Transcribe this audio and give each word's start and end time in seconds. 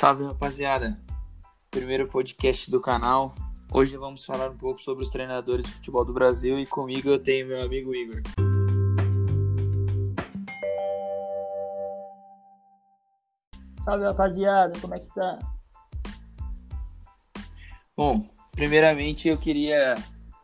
Salve 0.00 0.24
rapaziada! 0.24 0.98
Primeiro 1.70 2.08
podcast 2.08 2.70
do 2.70 2.80
canal. 2.80 3.34
Hoje 3.70 3.98
vamos 3.98 4.24
falar 4.24 4.48
um 4.48 4.56
pouco 4.56 4.80
sobre 4.80 5.04
os 5.04 5.10
treinadores 5.10 5.66
de 5.66 5.72
futebol 5.72 6.06
do 6.06 6.14
Brasil 6.14 6.58
e 6.58 6.64
comigo 6.64 7.10
eu 7.10 7.22
tenho 7.22 7.46
meu 7.46 7.60
amigo 7.60 7.94
Igor. 7.94 8.22
Salve 13.82 14.04
rapaziada, 14.04 14.72
como 14.80 14.94
é 14.94 15.00
que 15.00 15.14
tá? 15.14 15.38
Bom, 17.94 18.26
primeiramente 18.52 19.28
eu 19.28 19.36
queria 19.36 19.96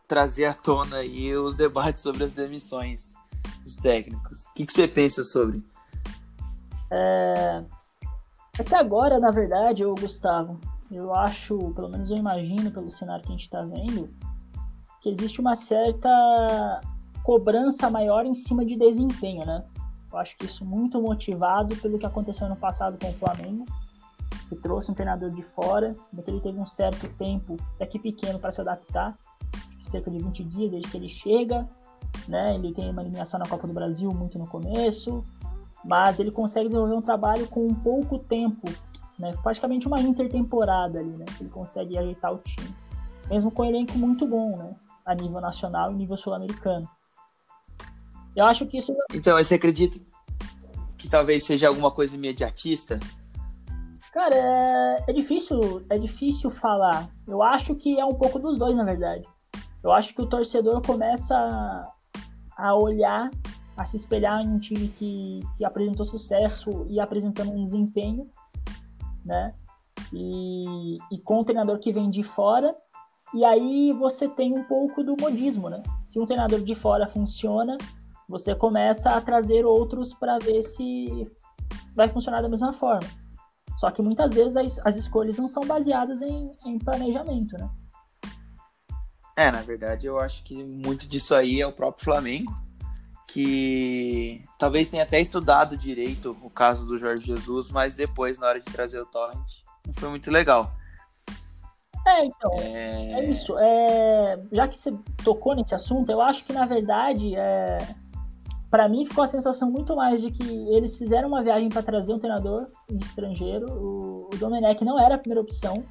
trazer 0.07 0.45
à 0.45 0.53
tona 0.53 0.97
aí 0.97 1.35
os 1.35 1.55
debates 1.55 2.03
sobre 2.03 2.23
as 2.23 2.33
demissões 2.35 3.11
dos 3.63 3.77
técnicos. 3.77 4.45
O 4.45 4.53
que, 4.53 4.67
que 4.67 4.71
você 4.73 4.87
pensa 4.87 5.23
sobre? 5.23 5.63
É... 6.91 7.76
é 8.59 8.63
que 8.63 8.75
agora, 8.75 9.19
na 9.19 9.31
verdade, 9.31 9.83
eu, 9.83 9.93
Gustavo, 9.95 10.59
eu 10.91 11.13
acho, 11.13 11.57
pelo 11.75 11.89
menos 11.89 12.09
eu 12.09 12.17
imagino 12.17 12.71
pelo 12.71 12.91
cenário 12.91 13.23
que 13.23 13.29
a 13.29 13.31
gente 13.31 13.43
está 13.43 13.61
vendo, 13.61 14.09
que 15.01 15.09
existe 15.09 15.39
uma 15.39 15.55
certa 15.55 16.81
cobrança 17.23 17.89
maior 17.89 18.25
em 18.25 18.33
cima 18.33 18.65
de 18.65 18.75
desempenho, 18.75 19.45
né? 19.45 19.63
Eu 20.11 20.17
acho 20.17 20.37
que 20.37 20.45
isso 20.45 20.63
muito 20.63 21.01
motivado 21.01 21.75
pelo 21.75 21.99
que 21.99 22.05
aconteceu 22.05 22.47
no 22.47 22.55
passado 22.55 22.97
com 22.99 23.09
o 23.09 23.13
Flamengo, 23.13 23.65
que 24.47 24.55
trouxe 24.55 24.89
um 24.89 24.93
treinador 24.93 25.29
de 25.29 25.41
fora, 25.41 25.95
que 26.23 26.31
ele 26.31 26.39
teve 26.39 26.57
um 26.57 26.65
certo 26.65 27.07
tempo, 27.17 27.57
daqui 27.77 27.99
pequeno, 27.99 28.39
para 28.39 28.51
se 28.51 28.61
adaptar, 28.61 29.17
cerca 29.83 30.09
de 30.09 30.19
20 30.19 30.43
dias 30.45 30.71
desde 30.71 30.89
que 30.89 30.97
ele 30.97 31.09
chega, 31.09 31.67
né? 32.27 32.55
Ele 32.55 32.73
tem 32.73 32.89
uma 32.89 33.01
eliminação 33.01 33.39
na 33.39 33.45
Copa 33.45 33.67
do 33.67 33.73
Brasil 33.73 34.09
muito 34.11 34.39
no 34.39 34.47
começo, 34.47 35.23
mas 35.87 36.19
ele 36.19 36.31
consegue 36.31 36.67
desenvolver 36.67 36.95
um 36.95 37.01
trabalho 37.01 37.47
com 37.47 37.73
pouco 37.73 38.19
tempo, 38.19 38.69
né? 39.17 39.33
Praticamente 39.41 39.87
uma 39.87 40.01
intertemporada 40.01 40.99
ali, 40.99 41.17
né? 41.17 41.25
Ele 41.39 41.49
consegue 41.49 41.97
ajeitar 41.97 42.33
o 42.33 42.39
time, 42.39 42.69
mesmo 43.29 43.49
com 43.49 43.63
um 43.63 43.65
elenco 43.65 43.97
muito 43.97 44.27
bom, 44.27 44.57
né? 44.57 44.75
A 45.05 45.15
nível 45.15 45.39
nacional 45.39 45.91
e 45.91 45.95
nível 45.95 46.17
sul-americano. 46.17 46.87
Eu 48.35 48.45
acho 48.45 48.67
que 48.67 48.77
isso. 48.77 48.93
Então, 49.13 49.37
você 49.37 49.55
acredita 49.55 49.97
que 50.97 51.07
talvez 51.07 51.45
seja 51.45 51.69
alguma 51.69 51.89
coisa 51.89 52.15
imediatista? 52.15 52.99
Cara, 54.11 54.35
é, 54.35 55.05
é 55.07 55.13
difícil, 55.13 55.85
é 55.89 55.97
difícil 55.97 56.49
falar. 56.51 57.07
Eu 57.25 57.41
acho 57.41 57.75
que 57.75 57.97
é 57.97 58.03
um 58.03 58.13
pouco 58.13 58.37
dos 58.39 58.57
dois, 58.57 58.75
na 58.75 58.83
verdade. 58.83 59.25
Eu 59.81 59.91
acho 59.93 60.13
que 60.13 60.21
o 60.21 60.27
torcedor 60.27 60.81
começa 60.81 61.35
a 62.57 62.75
olhar, 62.75 63.29
a 63.77 63.85
se 63.85 63.95
espelhar 63.95 64.41
em 64.41 64.49
um 64.49 64.59
time 64.59 64.87
que, 64.89 65.41
que 65.55 65.63
apresentou 65.63 66.05
sucesso 66.05 66.87
e 66.89 66.99
apresentando 66.99 67.51
um 67.51 67.63
desempenho, 67.63 68.27
né? 69.23 69.53
E, 70.11 70.97
e 71.11 71.19
com 71.19 71.39
o 71.39 71.45
treinador 71.45 71.77
que 71.77 71.91
vem 71.91 72.09
de 72.09 72.23
fora, 72.23 72.75
e 73.33 73.45
aí 73.45 73.93
você 73.93 74.27
tem 74.27 74.57
um 74.57 74.63
pouco 74.63 75.03
do 75.03 75.15
modismo, 75.19 75.69
né? 75.69 75.83
Se 76.03 76.19
um 76.19 76.25
treinador 76.25 76.61
de 76.61 76.73
fora 76.73 77.07
funciona, 77.07 77.77
você 78.27 78.55
começa 78.55 79.09
a 79.11 79.21
trazer 79.21 79.65
outros 79.65 80.13
para 80.13 80.39
ver 80.39 80.63
se 80.63 81.29
vai 81.95 82.09
funcionar 82.09 82.41
da 82.41 82.49
mesma 82.49 82.73
forma. 82.73 83.07
Só 83.75 83.91
que 83.91 84.01
muitas 84.01 84.33
vezes 84.33 84.57
as, 84.57 84.79
as 84.85 84.95
escolhas 84.95 85.37
não 85.37 85.47
são 85.47 85.63
baseadas 85.63 86.21
em, 86.21 86.51
em 86.65 86.79
planejamento, 86.79 87.55
né? 87.57 87.69
É, 89.35 89.51
na 89.51 89.61
verdade, 89.61 90.07
eu 90.07 90.17
acho 90.17 90.43
que 90.43 90.63
muito 90.63 91.07
disso 91.07 91.35
aí 91.35 91.61
é 91.61 91.67
o 91.67 91.71
próprio 91.71 92.05
Flamengo, 92.05 92.51
que 93.27 94.41
talvez 94.57 94.89
tenha 94.89 95.03
até 95.03 95.19
estudado 95.19 95.77
direito 95.77 96.35
o 96.41 96.49
caso 96.49 96.85
do 96.85 96.97
Jorge 96.97 97.25
Jesus, 97.25 97.69
mas 97.69 97.95
depois, 97.95 98.39
na 98.39 98.47
hora 98.47 98.59
de 98.59 98.71
trazer 98.71 98.99
o 98.99 99.05
Torrent, 99.05 99.63
não 99.85 99.93
foi 99.93 100.09
muito 100.09 100.31
legal. 100.31 100.71
É, 102.07 102.25
então, 102.25 102.53
é, 102.53 103.13
é 103.13 103.29
isso. 103.29 103.57
É, 103.59 104.39
já 104.53 104.65
que 104.65 104.77
você 104.77 104.97
tocou 105.25 105.53
nesse 105.53 105.75
assunto, 105.75 106.09
eu 106.09 106.21
acho 106.21 106.45
que, 106.45 106.53
na 106.53 106.65
verdade, 106.65 107.35
é, 107.35 107.77
para 108.71 108.87
mim 108.87 109.05
ficou 109.05 109.25
a 109.25 109.27
sensação 109.27 109.69
muito 109.69 109.93
mais 109.93 110.21
de 110.21 110.31
que 110.31 110.43
eles 110.73 110.97
fizeram 110.97 111.27
uma 111.27 111.43
viagem 111.43 111.67
para 111.67 111.83
trazer 111.83 112.13
um 112.13 112.19
treinador 112.19 112.65
estrangeiro. 112.89 113.69
O, 113.71 114.29
o 114.33 114.37
Domenech 114.37 114.85
não 114.85 114.97
era 114.97 115.15
a 115.15 115.17
primeira 115.17 115.41
opção, 115.41 115.83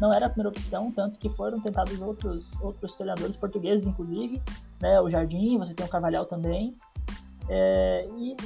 não 0.00 0.12
era 0.12 0.26
a 0.26 0.28
primeira 0.28 0.48
opção, 0.48 0.90
tanto 0.90 1.20
que 1.20 1.28
foram 1.30 1.60
tentados 1.60 2.00
outros, 2.00 2.52
outros 2.60 2.96
treinadores 2.96 3.36
portugueses, 3.36 3.86
inclusive, 3.86 4.42
né? 4.80 5.00
O 5.00 5.10
Jardim, 5.10 5.58
você 5.58 5.74
tem 5.74 5.86
o 5.86 5.88
Carvalhal 5.88 6.26
também. 6.26 6.74
É, 7.48 8.06
e 8.18 8.36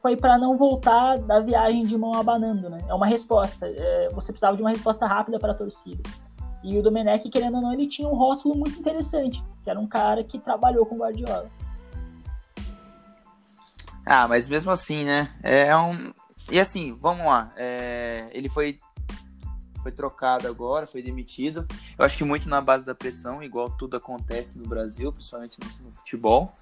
foi 0.00 0.16
para 0.16 0.36
não 0.36 0.56
voltar 0.56 1.18
da 1.18 1.40
viagem 1.40 1.86
de 1.86 1.96
mão 1.96 2.14
abanando, 2.14 2.68
né? 2.68 2.78
É 2.88 2.94
uma 2.94 3.06
resposta. 3.06 3.66
É, 3.66 4.08
você 4.12 4.32
precisava 4.32 4.56
de 4.56 4.62
uma 4.62 4.70
resposta 4.70 5.06
rápida 5.06 5.38
para 5.38 5.52
a 5.52 5.54
torcida. 5.54 6.02
E 6.62 6.78
o 6.78 6.82
Domenech, 6.82 7.28
querendo 7.28 7.56
ou 7.56 7.62
não, 7.62 7.72
ele 7.72 7.86
tinha 7.86 8.08
um 8.08 8.14
rótulo 8.14 8.56
muito 8.56 8.78
interessante, 8.78 9.42
que 9.62 9.70
era 9.70 9.78
um 9.78 9.86
cara 9.86 10.24
que 10.24 10.38
trabalhou 10.38 10.86
com 10.86 10.94
o 10.94 10.98
Guardiola. 10.98 11.50
Ah, 14.06 14.28
mas 14.28 14.48
mesmo 14.48 14.70
assim, 14.70 15.04
né? 15.04 15.30
É 15.42 15.76
um. 15.76 16.12
E 16.50 16.60
assim, 16.60 16.94
vamos 17.00 17.24
lá. 17.24 17.52
É... 17.56 18.28
Ele 18.32 18.48
foi 18.48 18.78
foi 19.84 19.92
trocado 19.92 20.48
agora, 20.48 20.86
foi 20.86 21.02
demitido. 21.02 21.66
Eu 21.98 22.04
acho 22.04 22.16
que 22.16 22.24
muito 22.24 22.48
na 22.48 22.60
base 22.60 22.86
da 22.86 22.94
pressão, 22.94 23.42
igual 23.42 23.68
tudo 23.68 23.98
acontece 23.98 24.56
no 24.58 24.66
Brasil, 24.66 25.12
principalmente 25.12 25.60
no, 25.60 25.92
futebol. 25.92 26.54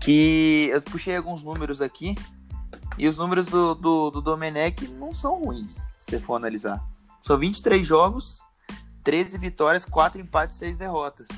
Que 0.00 0.70
eu 0.72 0.80
puxei 0.80 1.14
alguns 1.14 1.44
números 1.44 1.82
aqui. 1.82 2.14
E 2.96 3.06
os 3.06 3.18
números 3.18 3.46
do, 3.46 3.74
do, 3.74 4.10
do 4.10 4.22
Domenech 4.22 4.88
não 4.88 5.12
são 5.12 5.44
ruins, 5.44 5.88
se 5.96 6.18
for 6.18 6.36
analisar. 6.36 6.82
São 7.20 7.36
23 7.36 7.86
jogos, 7.86 8.40
13 9.04 9.36
vitórias, 9.36 9.84
4 9.84 10.20
empates 10.20 10.56
e 10.56 10.60
6 10.60 10.78
derrotas. 10.78 11.28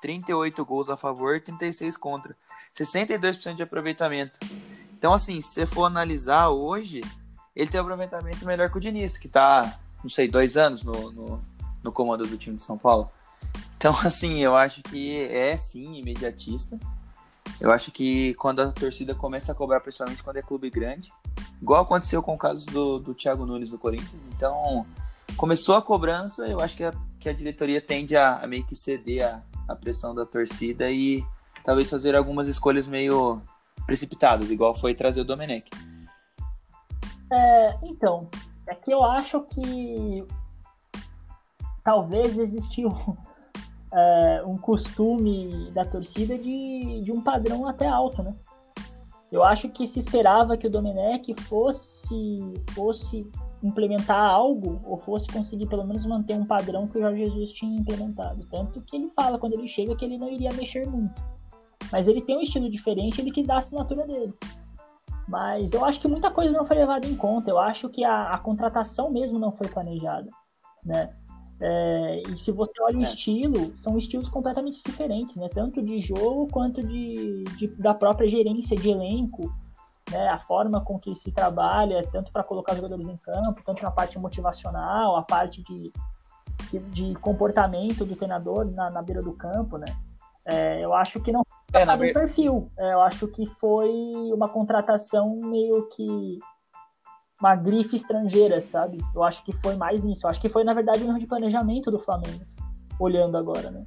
38 0.00 0.64
gols 0.64 0.88
a 0.88 0.96
favor, 0.96 1.40
36 1.40 1.96
contra. 1.96 2.36
62% 2.74 3.56
de 3.56 3.62
aproveitamento. 3.62 4.38
Então, 4.96 5.12
assim, 5.12 5.40
se 5.40 5.50
você 5.54 5.66
for 5.66 5.84
analisar 5.84 6.48
hoje, 6.50 7.02
ele 7.56 7.68
tem 7.68 7.80
um 7.80 7.82
aproveitamento 7.82 8.46
melhor 8.46 8.70
que 8.70 8.78
o 8.78 8.80
Diniz, 8.80 9.18
que 9.18 9.28
tá, 9.28 9.80
não 10.02 10.10
sei, 10.10 10.28
dois 10.28 10.56
anos 10.56 10.82
no, 10.82 11.12
no, 11.12 11.40
no 11.82 11.92
comando 11.92 12.26
do 12.26 12.36
time 12.36 12.56
de 12.56 12.62
São 12.62 12.78
Paulo. 12.78 13.10
Então, 13.76 13.94
assim, 14.04 14.38
eu 14.38 14.56
acho 14.56 14.82
que 14.82 15.20
é 15.22 15.56
sim 15.56 15.98
imediatista. 15.98 16.78
Eu 17.60 17.72
acho 17.72 17.90
que 17.90 18.34
quando 18.34 18.60
a 18.60 18.70
torcida 18.70 19.14
começa 19.14 19.52
a 19.52 19.54
cobrar, 19.54 19.80
principalmente 19.80 20.22
quando 20.22 20.36
é 20.36 20.42
clube 20.42 20.70
grande, 20.70 21.12
igual 21.60 21.82
aconteceu 21.82 22.22
com 22.22 22.34
o 22.34 22.38
caso 22.38 22.66
do, 22.66 22.98
do 22.98 23.14
Thiago 23.14 23.46
Nunes 23.46 23.70
do 23.70 23.78
Corinthians. 23.78 24.20
Então, 24.36 24.86
começou 25.36 25.74
a 25.74 25.82
cobrança, 25.82 26.46
eu 26.46 26.60
acho 26.60 26.76
que 26.76 26.84
a, 26.84 26.92
que 27.18 27.28
a 27.28 27.32
diretoria 27.32 27.80
tende 27.80 28.16
a, 28.16 28.38
a 28.38 28.46
meio 28.46 28.64
que 28.64 28.76
ceder 28.76 29.24
a, 29.24 29.42
a 29.66 29.74
pressão 29.74 30.14
da 30.14 30.24
torcida 30.24 30.90
e 30.90 31.24
talvez 31.64 31.90
fazer 31.90 32.14
algumas 32.14 32.48
escolhas 32.48 32.86
meio 32.86 33.40
precipitadas, 33.86 34.50
igual 34.50 34.74
foi 34.74 34.94
trazer 34.94 35.20
o 35.20 35.24
Domenech. 35.24 35.68
É, 37.30 37.76
então, 37.82 38.28
é 38.68 38.74
que 38.74 38.92
eu 38.92 39.04
acho 39.04 39.40
que 39.42 40.24
talvez 41.82 42.38
existiu 42.38 42.90
é, 43.92 44.42
um 44.46 44.56
costume 44.56 45.70
da 45.72 45.84
torcida 45.84 46.38
de, 46.38 47.02
de 47.02 47.10
um 47.10 47.22
padrão 47.22 47.66
até 47.66 47.86
alto, 47.86 48.22
né? 48.22 48.34
Eu 49.30 49.44
acho 49.44 49.68
que 49.68 49.86
se 49.86 49.98
esperava 49.98 50.56
que 50.56 50.66
o 50.66 50.70
Domenech 50.70 51.34
fosse, 51.42 52.38
fosse 52.70 53.30
implementar 53.62 54.30
algo 54.30 54.80
ou 54.84 54.96
fosse 54.96 55.28
conseguir 55.28 55.66
pelo 55.66 55.86
menos 55.86 56.06
manter 56.06 56.34
um 56.34 56.46
padrão 56.46 56.86
que 56.86 56.96
o 56.96 57.00
Jorge 57.00 57.26
Jesus 57.26 57.52
tinha 57.52 57.78
implementado. 57.78 58.46
Tanto 58.50 58.80
que 58.82 58.96
ele 58.96 59.08
fala 59.08 59.38
quando 59.38 59.52
ele 59.54 59.66
chega 59.66 59.94
que 59.94 60.04
ele 60.04 60.16
não 60.16 60.30
iria 60.30 60.50
mexer 60.54 60.86
muito. 60.88 61.20
Mas 61.92 62.08
ele 62.08 62.22
tem 62.22 62.38
um 62.38 62.40
estilo 62.40 62.70
diferente, 62.70 63.20
ele 63.20 63.30
que 63.30 63.42
dá 63.42 63.56
a 63.56 63.58
assinatura 63.58 64.06
dele. 64.06 64.32
Mas 65.28 65.74
eu 65.74 65.84
acho 65.84 66.00
que 66.00 66.08
muita 66.08 66.30
coisa 66.30 66.50
não 66.50 66.64
foi 66.64 66.76
levada 66.76 67.06
em 67.06 67.14
conta. 67.14 67.50
Eu 67.50 67.58
acho 67.58 67.88
que 67.90 68.02
a, 68.02 68.30
a 68.30 68.38
contratação 68.38 69.10
mesmo 69.10 69.38
não 69.38 69.50
foi 69.50 69.68
planejada, 69.68 70.30
né? 70.84 71.14
É, 71.60 72.22
e 72.28 72.36
se 72.36 72.52
você 72.52 72.72
olha 72.80 72.98
o 72.98 73.02
é. 73.02 73.04
estilo, 73.04 73.76
são 73.76 73.98
estilos 73.98 74.28
completamente 74.28 74.82
diferentes, 74.82 75.36
né? 75.36 75.48
Tanto 75.48 75.82
de 75.82 76.00
jogo 76.00 76.48
quanto 76.50 76.80
de, 76.86 77.44
de 77.58 77.66
da 77.76 77.92
própria 77.92 78.28
gerência 78.28 78.76
de 78.76 78.90
elenco, 78.90 79.52
né? 80.10 80.28
A 80.28 80.38
forma 80.38 80.80
com 80.80 80.98
que 80.98 81.14
se 81.14 81.30
trabalha, 81.30 82.02
tanto 82.10 82.32
para 82.32 82.44
colocar 82.44 82.74
jogadores 82.74 83.06
em 83.06 83.16
campo, 83.18 83.62
tanto 83.62 83.82
na 83.82 83.90
parte 83.90 84.18
motivacional, 84.18 85.16
a 85.16 85.22
parte 85.22 85.62
de, 85.62 85.92
de, 86.70 86.78
de 86.78 87.14
comportamento 87.16 88.04
do 88.06 88.16
treinador 88.16 88.64
na, 88.64 88.88
na 88.88 89.02
beira 89.02 89.20
do 89.20 89.32
campo, 89.32 89.76
né? 89.76 89.86
É, 90.46 90.82
eu 90.82 90.94
acho 90.94 91.20
que 91.20 91.32
não 91.32 91.44
é, 91.72 91.84
na 91.84 91.96
ver... 91.96 92.12
perfil. 92.12 92.70
É, 92.78 92.92
eu 92.92 93.00
acho 93.02 93.28
que 93.28 93.46
foi 93.46 93.90
uma 94.32 94.48
contratação 94.48 95.36
meio 95.36 95.88
que 95.88 96.38
uma 97.40 97.54
grife 97.54 97.94
estrangeira, 97.94 98.60
sabe? 98.60 98.98
Eu 99.14 99.22
acho 99.22 99.44
que 99.44 99.52
foi 99.52 99.76
mais 99.76 100.02
nisso. 100.02 100.26
Eu 100.26 100.30
acho 100.30 100.40
que 100.40 100.48
foi, 100.48 100.64
na 100.64 100.74
verdade, 100.74 101.04
um 101.04 101.08
erro 101.08 101.18
de 101.18 101.26
planejamento 101.26 101.90
do 101.90 101.98
Flamengo, 102.00 102.44
olhando 102.98 103.36
agora, 103.36 103.70
né? 103.70 103.86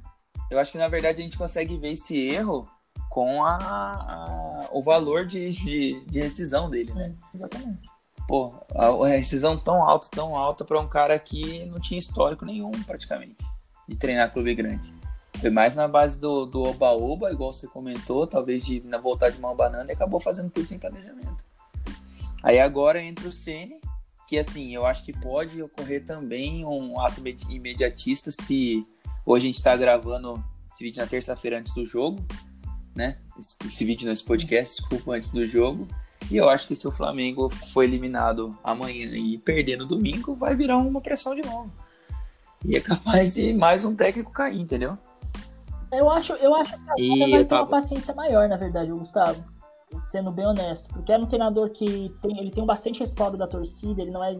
Eu 0.50 0.58
acho 0.58 0.72
que, 0.72 0.78
na 0.78 0.88
verdade, 0.88 1.20
a 1.20 1.24
gente 1.24 1.38
consegue 1.38 1.76
ver 1.76 1.92
esse 1.92 2.16
erro 2.16 2.68
com 3.10 3.44
a, 3.44 3.56
a 3.56 4.68
o 4.70 4.82
valor 4.82 5.26
de, 5.26 5.50
de, 5.50 6.04
de, 6.06 6.20
rescisão 6.20 6.70
dele, 6.70 6.92
né? 6.94 7.14
É, 7.32 7.36
exatamente. 7.36 7.88
pô, 8.26 8.54
a 8.74 9.06
rescisão 9.08 9.58
tão 9.58 9.86
alta, 9.86 10.08
tão 10.10 10.34
alta 10.34 10.64
para 10.64 10.80
um 10.80 10.88
cara 10.88 11.18
que 11.18 11.66
não 11.66 11.78
tinha 11.78 11.98
histórico 11.98 12.46
nenhum, 12.46 12.70
praticamente, 12.70 13.44
de 13.86 13.96
treinar 13.96 14.32
clube 14.32 14.54
grande. 14.54 15.01
Foi 15.42 15.50
mais 15.50 15.74
na 15.74 15.88
base 15.88 16.20
do, 16.20 16.46
do 16.46 16.62
oba-oba, 16.62 17.32
igual 17.32 17.52
você 17.52 17.66
comentou, 17.66 18.28
talvez 18.28 18.64
de 18.64 18.80
na 18.86 18.96
voltar 18.96 19.28
de 19.28 19.40
mão 19.40 19.56
banana 19.56 19.90
e 19.90 19.92
acabou 19.92 20.20
fazendo 20.20 20.48
tudo 20.50 20.68
sem 20.68 20.78
planejamento. 20.78 21.36
Aí 22.44 22.60
agora 22.60 23.02
entra 23.02 23.28
o 23.28 23.32
Ceni, 23.32 23.80
que 24.28 24.38
assim, 24.38 24.72
eu 24.72 24.86
acho 24.86 25.02
que 25.02 25.12
pode 25.12 25.60
ocorrer 25.60 26.04
também 26.04 26.64
um 26.64 27.00
ato 27.00 27.20
imediatista 27.50 28.30
se 28.30 28.86
hoje 29.26 29.46
a 29.46 29.48
gente 29.48 29.56
está 29.56 29.76
gravando 29.76 30.40
esse 30.72 30.84
vídeo 30.84 31.02
na 31.02 31.08
terça-feira 31.08 31.58
antes 31.58 31.74
do 31.74 31.84
jogo, 31.84 32.24
né? 32.94 33.18
Esse, 33.36 33.56
esse 33.66 33.84
vídeo 33.84 34.08
nesse 34.08 34.22
podcast, 34.22 34.80
desculpa, 34.80 35.10
antes 35.10 35.32
do 35.32 35.44
jogo. 35.44 35.88
E 36.30 36.36
eu 36.36 36.48
acho 36.48 36.68
que 36.68 36.76
se 36.76 36.86
o 36.86 36.92
Flamengo 36.92 37.50
for 37.50 37.82
eliminado 37.82 38.56
amanhã 38.62 39.06
e 39.06 39.36
perder 39.38 39.76
no 39.76 39.86
domingo, 39.86 40.36
vai 40.36 40.54
virar 40.54 40.78
uma 40.78 41.00
pressão 41.00 41.34
de 41.34 41.42
novo. 41.42 41.68
E 42.64 42.76
é 42.76 42.80
capaz 42.80 43.34
de 43.34 43.52
mais 43.52 43.84
um 43.84 43.96
técnico 43.96 44.30
cair, 44.30 44.60
entendeu? 44.60 44.96
Eu 45.92 46.08
acho, 46.10 46.32
eu 46.34 46.54
acho 46.54 46.74
que 46.96 47.02
e 47.02 47.30
vai 47.30 47.40
ter 47.40 47.44
tava... 47.44 47.62
uma 47.62 47.68
paciência 47.68 48.14
maior, 48.14 48.48
na 48.48 48.56
verdade, 48.56 48.90
Gustavo. 48.90 49.44
Sendo 49.98 50.32
bem 50.32 50.46
honesto. 50.46 50.88
Porque 50.88 51.12
é 51.12 51.18
um 51.18 51.26
treinador 51.26 51.68
que 51.68 52.08
tem, 52.22 52.38
ele 52.38 52.50
tem 52.50 52.64
bastante 52.64 53.00
respaldo 53.00 53.36
da 53.36 53.46
torcida, 53.46 54.00
ele 54.00 54.10
não 54.10 54.24
é, 54.24 54.32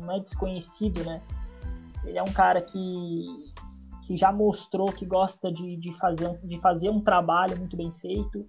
não 0.00 0.12
é 0.12 0.20
desconhecido, 0.20 1.02
né? 1.04 1.20
Ele 2.04 2.16
é 2.16 2.22
um 2.22 2.32
cara 2.32 2.62
que, 2.62 3.26
que 4.06 4.16
já 4.16 4.30
mostrou 4.30 4.86
que 4.92 5.04
gosta 5.04 5.52
de, 5.52 5.76
de, 5.76 5.92
fazer, 5.98 6.38
de 6.44 6.60
fazer 6.60 6.90
um 6.90 7.00
trabalho 7.00 7.58
muito 7.58 7.76
bem 7.76 7.92
feito, 8.00 8.46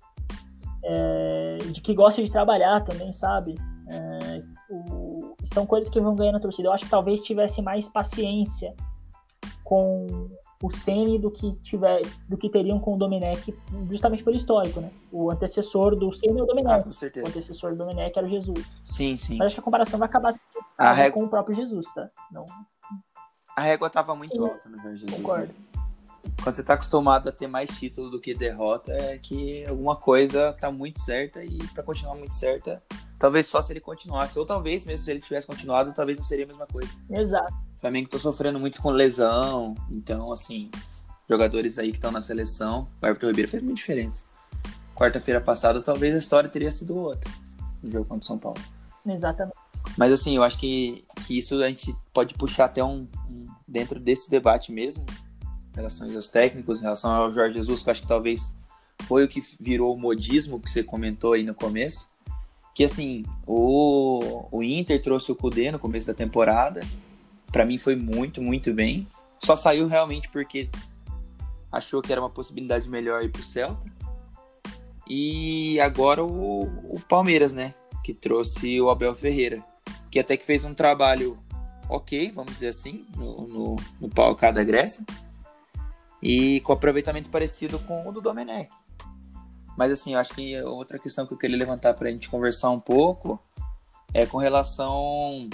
é, 0.84 1.58
de 1.72 1.82
que 1.82 1.96
gosta 1.96 2.24
de 2.24 2.32
trabalhar 2.32 2.82
também, 2.82 3.12
sabe? 3.12 3.56
É, 3.88 4.44
o, 4.70 5.36
são 5.44 5.66
coisas 5.66 5.90
que 5.90 6.00
vão 6.00 6.14
ganhando 6.14 6.38
a 6.38 6.40
torcida. 6.40 6.68
Eu 6.68 6.74
acho 6.74 6.86
que 6.86 6.92
talvez 6.92 7.22
tivesse 7.22 7.60
mais 7.60 7.90
paciência 7.90 8.76
com 9.64 10.30
o 10.62 10.72
Ceni 10.72 11.18
do 11.18 11.32
que 11.32 11.54
tiver 11.62 12.02
do 12.28 12.38
que 12.38 12.50
teriam 12.50 12.80
com 12.80 12.94
o 12.94 12.98
Domenech, 12.98 13.54
justamente 13.90 14.24
pelo 14.24 14.38
histórico, 14.38 14.80
né? 14.80 14.92
O 15.12 15.32
antecessor 15.32 15.96
do 15.96 16.12
Ceni 16.14 16.40
é 16.40 16.44
o 16.44 16.46
Domenech. 16.46 16.82
Ah, 16.82 16.84
com 16.84 16.94
certeza. 16.94 17.26
O 17.26 17.30
antecessor 17.30 17.72
do 17.72 17.78
Domenech 17.78 18.18
era 18.18 18.28
o 18.28 18.30
Jesus. 18.30 18.66
Sim, 18.86 19.18
sim. 19.18 19.38
Mas 19.38 19.48
acho 19.48 19.56
que 19.56 19.62
a 19.62 19.64
comparação 19.64 20.00
vai 20.00 20.08
acabar 20.08 20.34
com 21.12 21.24
o 21.24 21.30
próprio 21.30 21.56
Jesus, 21.56 21.92
tá? 21.94 22.10
Não... 22.32 22.46
A 23.56 23.62
régua 23.62 23.90
tava 23.90 24.16
muito 24.16 24.34
sim, 24.34 24.42
alta 24.42 24.70
no 24.70 24.78
né, 24.78 24.96
Jesus. 24.96 25.14
Concordo. 25.14 25.48
Né? 25.48 25.82
Quando 26.44 26.56
você 26.56 26.64
tá 26.64 26.76
acostumado 26.76 27.28
a 27.30 27.32
ter 27.32 27.48
mais 27.48 27.70
título 27.70 28.10
do 28.10 28.20
que 28.20 28.34
derrota, 28.34 28.92
é 28.94 29.18
que 29.18 29.66
alguma 29.66 29.96
coisa 29.96 30.54
tá 30.54 30.72
muito 30.72 31.00
certa 31.00 31.44
e 31.44 31.58
para 31.74 31.84
continuar 31.84 32.16
muito 32.16 32.34
certa, 32.34 32.82
talvez 33.20 33.48
só 33.48 33.62
se 33.62 33.74
ele 33.74 33.80
continuasse. 33.80 34.38
Ou 34.40 34.46
talvez, 34.46 34.86
mesmo 34.86 35.04
se 35.04 35.12
ele 35.12 35.20
tivesse 35.20 35.48
continuado, 35.48 35.94
talvez 35.94 36.18
não 36.18 36.24
seria 36.24 36.46
a 36.46 36.48
mesma 36.48 36.68
coisa. 36.68 36.90
Exato. 37.10 37.71
Flamengo 37.82 38.10
tá 38.10 38.20
sofrendo 38.20 38.60
muito 38.60 38.80
com 38.80 38.92
lesão, 38.92 39.76
então, 39.90 40.32
assim, 40.32 40.70
jogadores 41.28 41.80
aí 41.80 41.90
que 41.90 41.98
estão 41.98 42.12
na 42.12 42.22
seleção, 42.22 42.88
o 43.02 43.06
Everton 43.08 43.28
Ribeiro 43.28 43.50
fez 43.50 43.64
muita 43.64 43.78
diferença. 43.78 44.24
Quarta-feira 44.96 45.42
passada, 45.42 45.82
talvez 45.82 46.14
a 46.14 46.20
história 46.20 46.48
teria 46.48 46.70
sido 46.70 46.96
outra 46.96 47.30
no 47.82 47.90
jogo 47.90 48.06
contra 48.06 48.24
o 48.24 48.28
São 48.28 48.38
Paulo. 48.38 48.62
Exatamente. 49.04 49.58
Mas, 49.98 50.12
assim, 50.12 50.36
eu 50.36 50.44
acho 50.44 50.60
que, 50.60 51.04
que 51.26 51.40
isso 51.40 51.56
a 51.56 51.68
gente 51.68 51.96
pode 52.14 52.36
puxar 52.36 52.66
até 52.66 52.84
um, 52.84 53.08
um 53.28 53.46
dentro 53.68 54.00
desse 54.00 54.30
debate 54.30 54.72
mesmo, 54.72 55.04
em 55.74 55.76
relação 55.76 56.14
aos 56.14 56.30
técnicos, 56.30 56.80
em 56.80 56.84
relação 56.84 57.12
ao 57.12 57.34
Jorge 57.34 57.56
Jesus, 57.56 57.82
que 57.82 57.90
eu 57.90 57.92
acho 57.92 58.02
que 58.04 58.08
talvez 58.08 58.56
foi 59.08 59.24
o 59.24 59.28
que 59.28 59.42
virou 59.60 59.96
o 59.96 60.00
modismo 60.00 60.60
que 60.60 60.70
você 60.70 60.84
comentou 60.84 61.34
aí 61.34 61.44
no 61.44 61.56
começo. 61.56 62.12
Que 62.76 62.84
assim, 62.84 63.26
o, 63.48 64.48
o 64.52 64.62
Inter 64.62 65.02
trouxe 65.02 65.32
o 65.32 65.36
Kudê 65.36 65.72
no 65.72 65.80
começo 65.80 66.06
da 66.06 66.14
temporada, 66.14 66.82
para 67.52 67.66
mim 67.66 67.78
foi 67.78 67.96
muito, 67.96 68.42
muito 68.42 68.74
bem. 68.74 69.08
Só 69.44 69.56
saiu 69.56 69.88
realmente 69.88 70.30
porque 70.30 70.70
achou 71.72 72.02
que 72.02 72.12
era 72.12 72.22
uma 72.22 72.30
possibilidade 72.30 72.90
melhor 72.90 73.24
ir 73.24 73.30
pro 73.30 73.44
Celta. 73.44 73.86
E 75.08 75.80
agora 75.80 76.24
o, 76.24 76.64
o 76.96 77.00
Palmeiras, 77.08 77.54
né? 77.54 77.74
Que 78.04 78.14
trouxe 78.14 78.80
o 78.80 78.90
Abel 78.90 79.16
Ferreira. 79.16 79.64
Que 80.10 80.20
até 80.20 80.38
que 80.38 80.46
fez 80.46 80.64
um 80.64 80.74
trabalho 80.74 81.38
ok, 81.90 82.32
vamos 82.32 82.54
dizer 82.54 82.70
assim, 82.70 83.06
no, 83.18 83.48
no, 83.48 83.76
no 84.00 84.10
palco 84.10 84.42
da 84.42 84.64
Grécia. 84.64 85.06
E 86.22 86.62
com 86.62 86.72
aproveitamento 86.72 87.30
parecido 87.30 87.80
com 87.80 88.08
o 88.08 88.12
do 88.12 88.22
Domenech. 88.22 88.70
Mas 89.78 89.92
assim, 89.92 90.14
eu 90.14 90.20
acho 90.20 90.34
que 90.34 90.62
outra 90.62 91.00
questão 91.00 91.26
que 91.26 91.34
eu 91.34 91.38
queria 91.38 91.58
levantar 91.58 91.94
para 91.94 92.08
a 92.08 92.12
gente 92.12 92.30
conversar 92.30 92.70
um 92.70 92.80
pouco 92.80 93.40
é 94.14 94.26
com 94.26 94.38
relação 94.38 95.50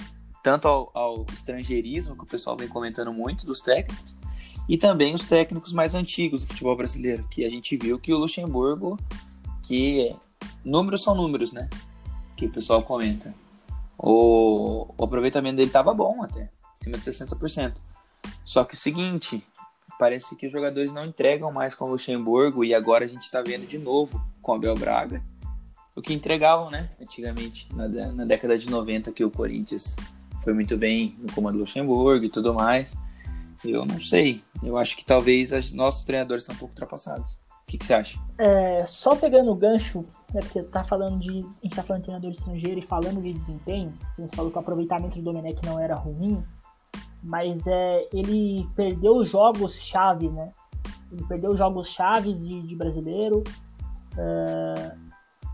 tanto 0.47 0.65
ao, 0.65 0.89
ao 0.93 1.25
estrangeirismo, 1.33 2.15
que 2.15 2.23
o 2.23 2.25
pessoal 2.25 2.55
vem 2.55 2.69
comentando 2.69 3.11
muito 3.11 3.45
dos 3.45 3.59
técnicos, 3.59 4.15
e 4.69 4.77
também 4.77 5.13
os 5.13 5.25
técnicos 5.25 5.73
mais 5.73 5.93
antigos 5.93 6.41
do 6.41 6.47
futebol 6.47 6.73
brasileiro, 6.73 7.27
que 7.29 7.43
a 7.43 7.49
gente 7.49 7.75
viu 7.75 7.99
que 7.99 8.13
o 8.13 8.17
Luxemburgo, 8.17 8.97
que 9.61 10.15
números 10.63 11.03
são 11.03 11.13
números, 11.13 11.51
né? 11.51 11.69
Que 12.37 12.45
o 12.45 12.49
pessoal 12.49 12.81
comenta. 12.81 13.35
O, 13.97 14.87
o 14.97 15.03
aproveitamento 15.03 15.57
dele 15.57 15.67
estava 15.67 15.93
bom 15.93 16.23
até, 16.23 16.49
acima 16.73 16.97
de 16.97 17.03
60%. 17.03 17.81
Só 18.45 18.63
que 18.63 18.75
o 18.75 18.77
seguinte, 18.77 19.45
parece 19.99 20.33
que 20.37 20.47
os 20.47 20.53
jogadores 20.53 20.93
não 20.93 21.05
entregam 21.05 21.51
mais 21.51 21.75
com 21.75 21.83
o 21.83 21.89
Luxemburgo 21.89 22.63
e 22.63 22.73
agora 22.73 23.03
a 23.03 23.07
gente 23.09 23.23
está 23.23 23.41
vendo 23.41 23.67
de 23.67 23.77
novo 23.77 24.25
com 24.41 24.53
o 24.53 24.55
Abel 24.55 24.75
Braga 24.75 25.21
o 25.97 26.01
que 26.01 26.13
entregavam, 26.13 26.69
né? 26.69 26.91
Antigamente, 27.01 27.67
na, 27.73 27.87
na 27.87 28.23
década 28.23 28.55
de 28.55 28.69
90, 28.69 29.11
que 29.11 29.25
o 29.25 29.31
Corinthians 29.31 29.95
foi 30.47 30.53
muito 30.53 30.77
bem 30.77 31.13
no 31.19 31.29
comando 31.33 31.57
Luxemburgo 31.57 32.23
e 32.23 32.29
tudo 32.29 32.53
mais. 32.53 32.95
Eu 33.65 33.85
não 33.85 33.99
sei. 33.99 34.41
Eu 34.63 34.77
acho 34.77 34.95
que 34.95 35.03
talvez 35.03 35.51
os 35.51 35.73
nossos 35.73 36.05
treinadores 36.05 36.43
estão 36.43 36.55
um 36.55 36.59
pouco 36.59 36.71
ultrapassados. 36.71 37.33
O 37.33 37.67
que, 37.67 37.77
que 37.77 37.85
você 37.85 37.93
acha? 37.93 38.17
É, 38.37 38.85
só 38.85 39.13
pegando 39.13 39.51
o 39.51 39.55
gancho, 39.55 40.05
né, 40.33 40.39
que 40.39 40.47
você 40.47 40.63
tá 40.63 40.85
falando 40.85 41.19
de. 41.19 41.39
A 41.39 41.63
gente 41.63 41.75
tá 41.75 41.83
falando 41.83 42.03
de 42.03 42.05
treinador 42.05 42.31
estrangeiro 42.31 42.79
e 42.79 42.81
falando 42.81 43.21
de 43.21 43.33
desempenho. 43.33 43.93
Você 44.17 44.33
falou 44.33 44.49
que 44.49 44.57
o 44.57 44.61
aproveitamento 44.61 45.17
do 45.17 45.21
Domenech 45.21 45.59
não 45.65 45.77
era 45.77 45.95
ruim, 45.95 46.41
mas 47.21 47.67
é, 47.67 48.05
ele 48.13 48.65
perdeu 48.73 49.25
jogos-chave, 49.25 50.29
né? 50.29 50.53
Ele 51.11 51.25
perdeu 51.25 51.57
jogos-chave 51.57 52.31
de, 52.31 52.61
de, 52.61 52.73
brasileiro. 52.73 53.43
É, 54.17 54.95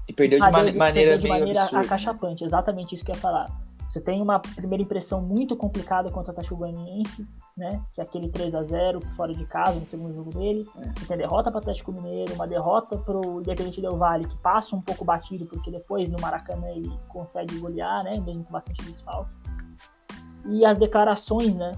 e 0.08 0.14
perdeu 0.14 0.40
de, 0.40 0.52
man 0.52 0.72
maneira, 0.74 1.12
perdeu 1.14 1.18
de 1.18 1.28
maneira 1.28 1.62
absurda, 1.64 1.84
acachapante, 1.84 2.44
né? 2.44 2.48
exatamente 2.48 2.94
isso 2.94 3.04
que 3.04 3.10
eu 3.10 3.16
ia 3.16 3.22
falar. 3.22 3.63
Você 3.94 4.02
tem 4.02 4.24
uma 4.24 4.40
primeira 4.40 4.82
impressão 4.82 5.22
muito 5.22 5.56
complicada 5.56 6.10
contra 6.10 6.32
o 6.32 6.34
Atlético 6.34 6.56
Goianiense, 6.56 7.28
né? 7.56 7.80
Que 7.94 8.02
é 8.02 8.04
aquele 8.04 8.28
3 8.28 8.56
a 8.56 8.64
0 8.64 9.00
fora 9.16 9.36
de 9.36 9.46
casa 9.46 9.80
no 9.80 9.86
segundo 9.86 10.16
jogo 10.16 10.32
dele. 10.32 10.68
É. 10.78 10.92
Você 10.96 11.06
tem 11.06 11.14
a 11.14 11.18
derrota 11.18 11.52
para 11.52 11.60
o 11.60 11.62
Atlético 11.62 11.92
Mineiro, 11.92 12.34
uma 12.34 12.48
derrota 12.48 12.98
para 12.98 13.16
o 13.16 13.40
Independente 13.40 13.80
Del 13.80 13.96
Valle, 13.96 14.28
que 14.28 14.36
passa 14.38 14.76
um 14.76 14.82
pouco 14.82 15.06
batido, 15.06 15.46
porque 15.46 15.70
depois 15.70 16.10
no 16.10 16.20
Maracanã 16.20 16.70
ele 16.70 16.92
consegue 17.08 17.56
golear, 17.60 18.04
né? 18.04 18.20
Mesmo 18.20 18.44
com 18.46 18.52
bastante 18.52 18.84
desfalque. 18.84 19.32
E 20.48 20.66
as 20.66 20.80
declarações, 20.80 21.54
né? 21.54 21.74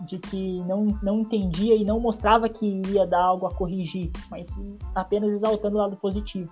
De 0.00 0.18
que 0.18 0.64
não, 0.64 0.98
não 1.00 1.20
entendia 1.20 1.76
e 1.76 1.84
não 1.84 2.00
mostrava 2.00 2.48
que 2.48 2.82
ia 2.88 3.06
dar 3.06 3.22
algo 3.22 3.46
a 3.46 3.54
corrigir, 3.54 4.10
mas 4.32 4.58
apenas 4.96 5.32
exaltando 5.32 5.76
o 5.76 5.78
lado 5.78 5.96
positivo. 5.96 6.50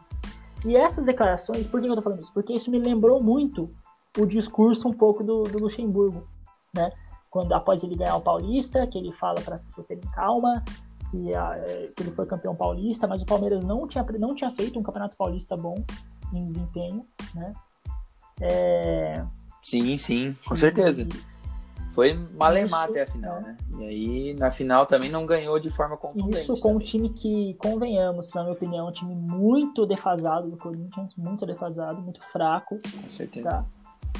E 0.64 0.76
essas 0.76 1.04
declarações, 1.04 1.66
por 1.66 1.80
que 1.80 1.88
eu 1.88 1.96
tô 1.96 2.00
falando 2.00 2.20
isso? 2.20 2.32
Porque 2.32 2.52
isso 2.52 2.70
me 2.70 2.78
lembrou 2.78 3.20
muito 3.20 3.68
o 4.18 4.26
discurso 4.26 4.88
um 4.88 4.92
pouco 4.92 5.22
do, 5.22 5.42
do 5.44 5.62
Luxemburgo, 5.62 6.26
né? 6.74 6.92
Quando 7.30 7.52
após 7.52 7.82
ele 7.82 7.96
ganhar 7.96 8.16
o 8.16 8.20
Paulista, 8.20 8.86
que 8.86 8.96
ele 8.96 9.12
fala 9.12 9.40
para 9.40 9.56
as 9.56 9.64
pessoas 9.64 9.86
terem 9.86 10.04
calma, 10.12 10.62
que, 11.10 11.34
a, 11.34 11.60
que, 11.96 12.02
ele 12.02 12.12
foi 12.12 12.26
campeão 12.26 12.54
paulista, 12.54 13.06
mas 13.06 13.22
o 13.22 13.26
Palmeiras 13.26 13.64
não 13.64 13.86
tinha, 13.86 14.04
não 14.18 14.34
tinha 14.34 14.50
feito 14.52 14.78
um 14.78 14.82
campeonato 14.82 15.16
paulista 15.16 15.56
bom 15.56 15.74
em 16.32 16.46
desempenho, 16.46 17.04
né? 17.34 17.52
É... 18.40 19.24
Sim, 19.62 19.96
sim, 19.96 20.36
com 20.46 20.56
certeza. 20.56 21.06
Foi 21.92 22.12
malemar 22.12 22.88
até 22.88 23.02
a 23.02 23.06
final, 23.06 23.40
né? 23.40 23.56
E 23.78 23.84
aí, 23.84 24.34
na 24.34 24.50
final 24.50 24.84
também 24.84 25.08
não 25.08 25.24
ganhou 25.24 25.60
de 25.60 25.70
forma 25.70 25.96
contundente. 25.96 26.42
Isso 26.42 26.54
com 26.54 26.70
também. 26.70 26.76
um 26.76 26.78
time 26.80 27.08
que, 27.08 27.54
convenhamos, 27.54 28.32
na 28.34 28.42
minha 28.42 28.52
opinião, 28.52 28.86
é 28.86 28.88
um 28.88 28.92
time 28.92 29.14
muito 29.14 29.86
defasado 29.86 30.50
do 30.50 30.56
Corinthians, 30.56 31.14
muito 31.16 31.46
defasado, 31.46 32.02
muito 32.02 32.20
fraco. 32.32 32.78
Com 32.80 33.10
certeza. 33.10 33.48
Tá? 33.48 33.64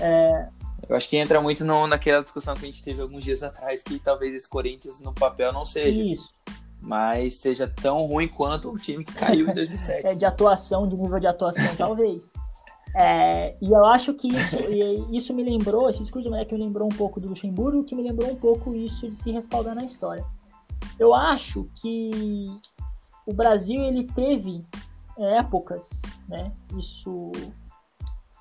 É... 0.00 0.48
Eu 0.88 0.96
acho 0.96 1.08
que 1.08 1.16
entra 1.16 1.40
muito 1.40 1.64
no, 1.64 1.86
naquela 1.86 2.22
discussão 2.22 2.54
que 2.54 2.64
a 2.64 2.68
gente 2.68 2.82
teve 2.82 3.00
alguns 3.00 3.24
dias 3.24 3.42
atrás, 3.42 3.82
que 3.82 3.98
talvez 3.98 4.34
esse 4.34 4.48
Corinthians 4.48 5.00
no 5.00 5.14
papel 5.14 5.52
não 5.52 5.64
seja. 5.64 6.02
Isso. 6.02 6.30
Mas 6.80 7.34
seja 7.34 7.66
tão 7.66 8.04
ruim 8.04 8.28
quanto 8.28 8.70
o 8.70 8.78
time 8.78 9.02
que 9.02 9.14
caiu 9.14 9.48
em 9.48 9.54
2007. 9.54 10.06
é, 10.06 10.14
de 10.14 10.26
atuação, 10.26 10.86
de 10.86 10.96
nível 10.96 11.18
de 11.18 11.26
atuação, 11.26 11.64
talvez. 11.76 12.32
É, 12.94 13.56
e 13.60 13.72
eu 13.72 13.84
acho 13.84 14.14
que 14.14 14.28
isso, 14.28 14.56
isso 15.10 15.34
me 15.34 15.42
lembrou, 15.42 15.88
esse 15.88 16.00
discurso 16.00 16.28
do 16.28 16.30
moleque 16.30 16.54
me 16.54 16.60
lembrou 16.60 16.86
um 16.86 16.96
pouco 16.96 17.18
do 17.18 17.28
Luxemburgo, 17.28 17.82
que 17.82 17.94
me 17.94 18.02
lembrou 18.02 18.30
um 18.30 18.36
pouco 18.36 18.74
isso 18.74 19.08
de 19.08 19.16
se 19.16 19.32
respaldar 19.32 19.74
na 19.74 19.84
história. 19.84 20.24
Eu 20.98 21.12
acho 21.12 21.68
que 21.74 22.48
o 23.26 23.32
Brasil 23.32 23.82
ele 23.82 24.04
teve 24.04 24.64
épocas, 25.18 26.02
né? 26.28 26.52
Isso 26.78 27.32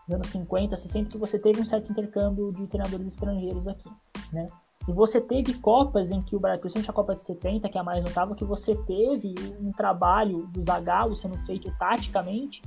nos 0.07 0.15
anos 0.15 0.27
50, 0.31 0.75
60, 0.75 1.09
que 1.09 1.17
você 1.17 1.39
teve 1.39 1.61
um 1.61 1.65
certo 1.65 1.91
intercâmbio 1.91 2.51
de 2.51 2.67
treinadores 2.67 3.07
estrangeiros 3.07 3.67
aqui, 3.67 3.89
né? 4.31 4.49
E 4.87 4.91
você 4.91 5.21
teve 5.21 5.53
Copas 5.55 6.11
em 6.11 6.21
que 6.21 6.35
o 6.35 6.39
Brasil, 6.39 6.61
principalmente 6.61 6.89
a 6.89 6.93
Copa 6.93 7.13
de 7.13 7.23
70, 7.23 7.69
que 7.69 7.77
é 7.77 7.81
a 7.81 7.83
mais 7.83 8.03
notável, 8.03 8.35
que 8.35 8.43
você 8.43 8.75
teve 8.75 9.33
um 9.59 9.71
trabalho 9.71 10.47
do 10.47 10.61
Zagallo 10.61 11.15
sendo 11.15 11.37
feito 11.45 11.73
taticamente, 11.79 12.61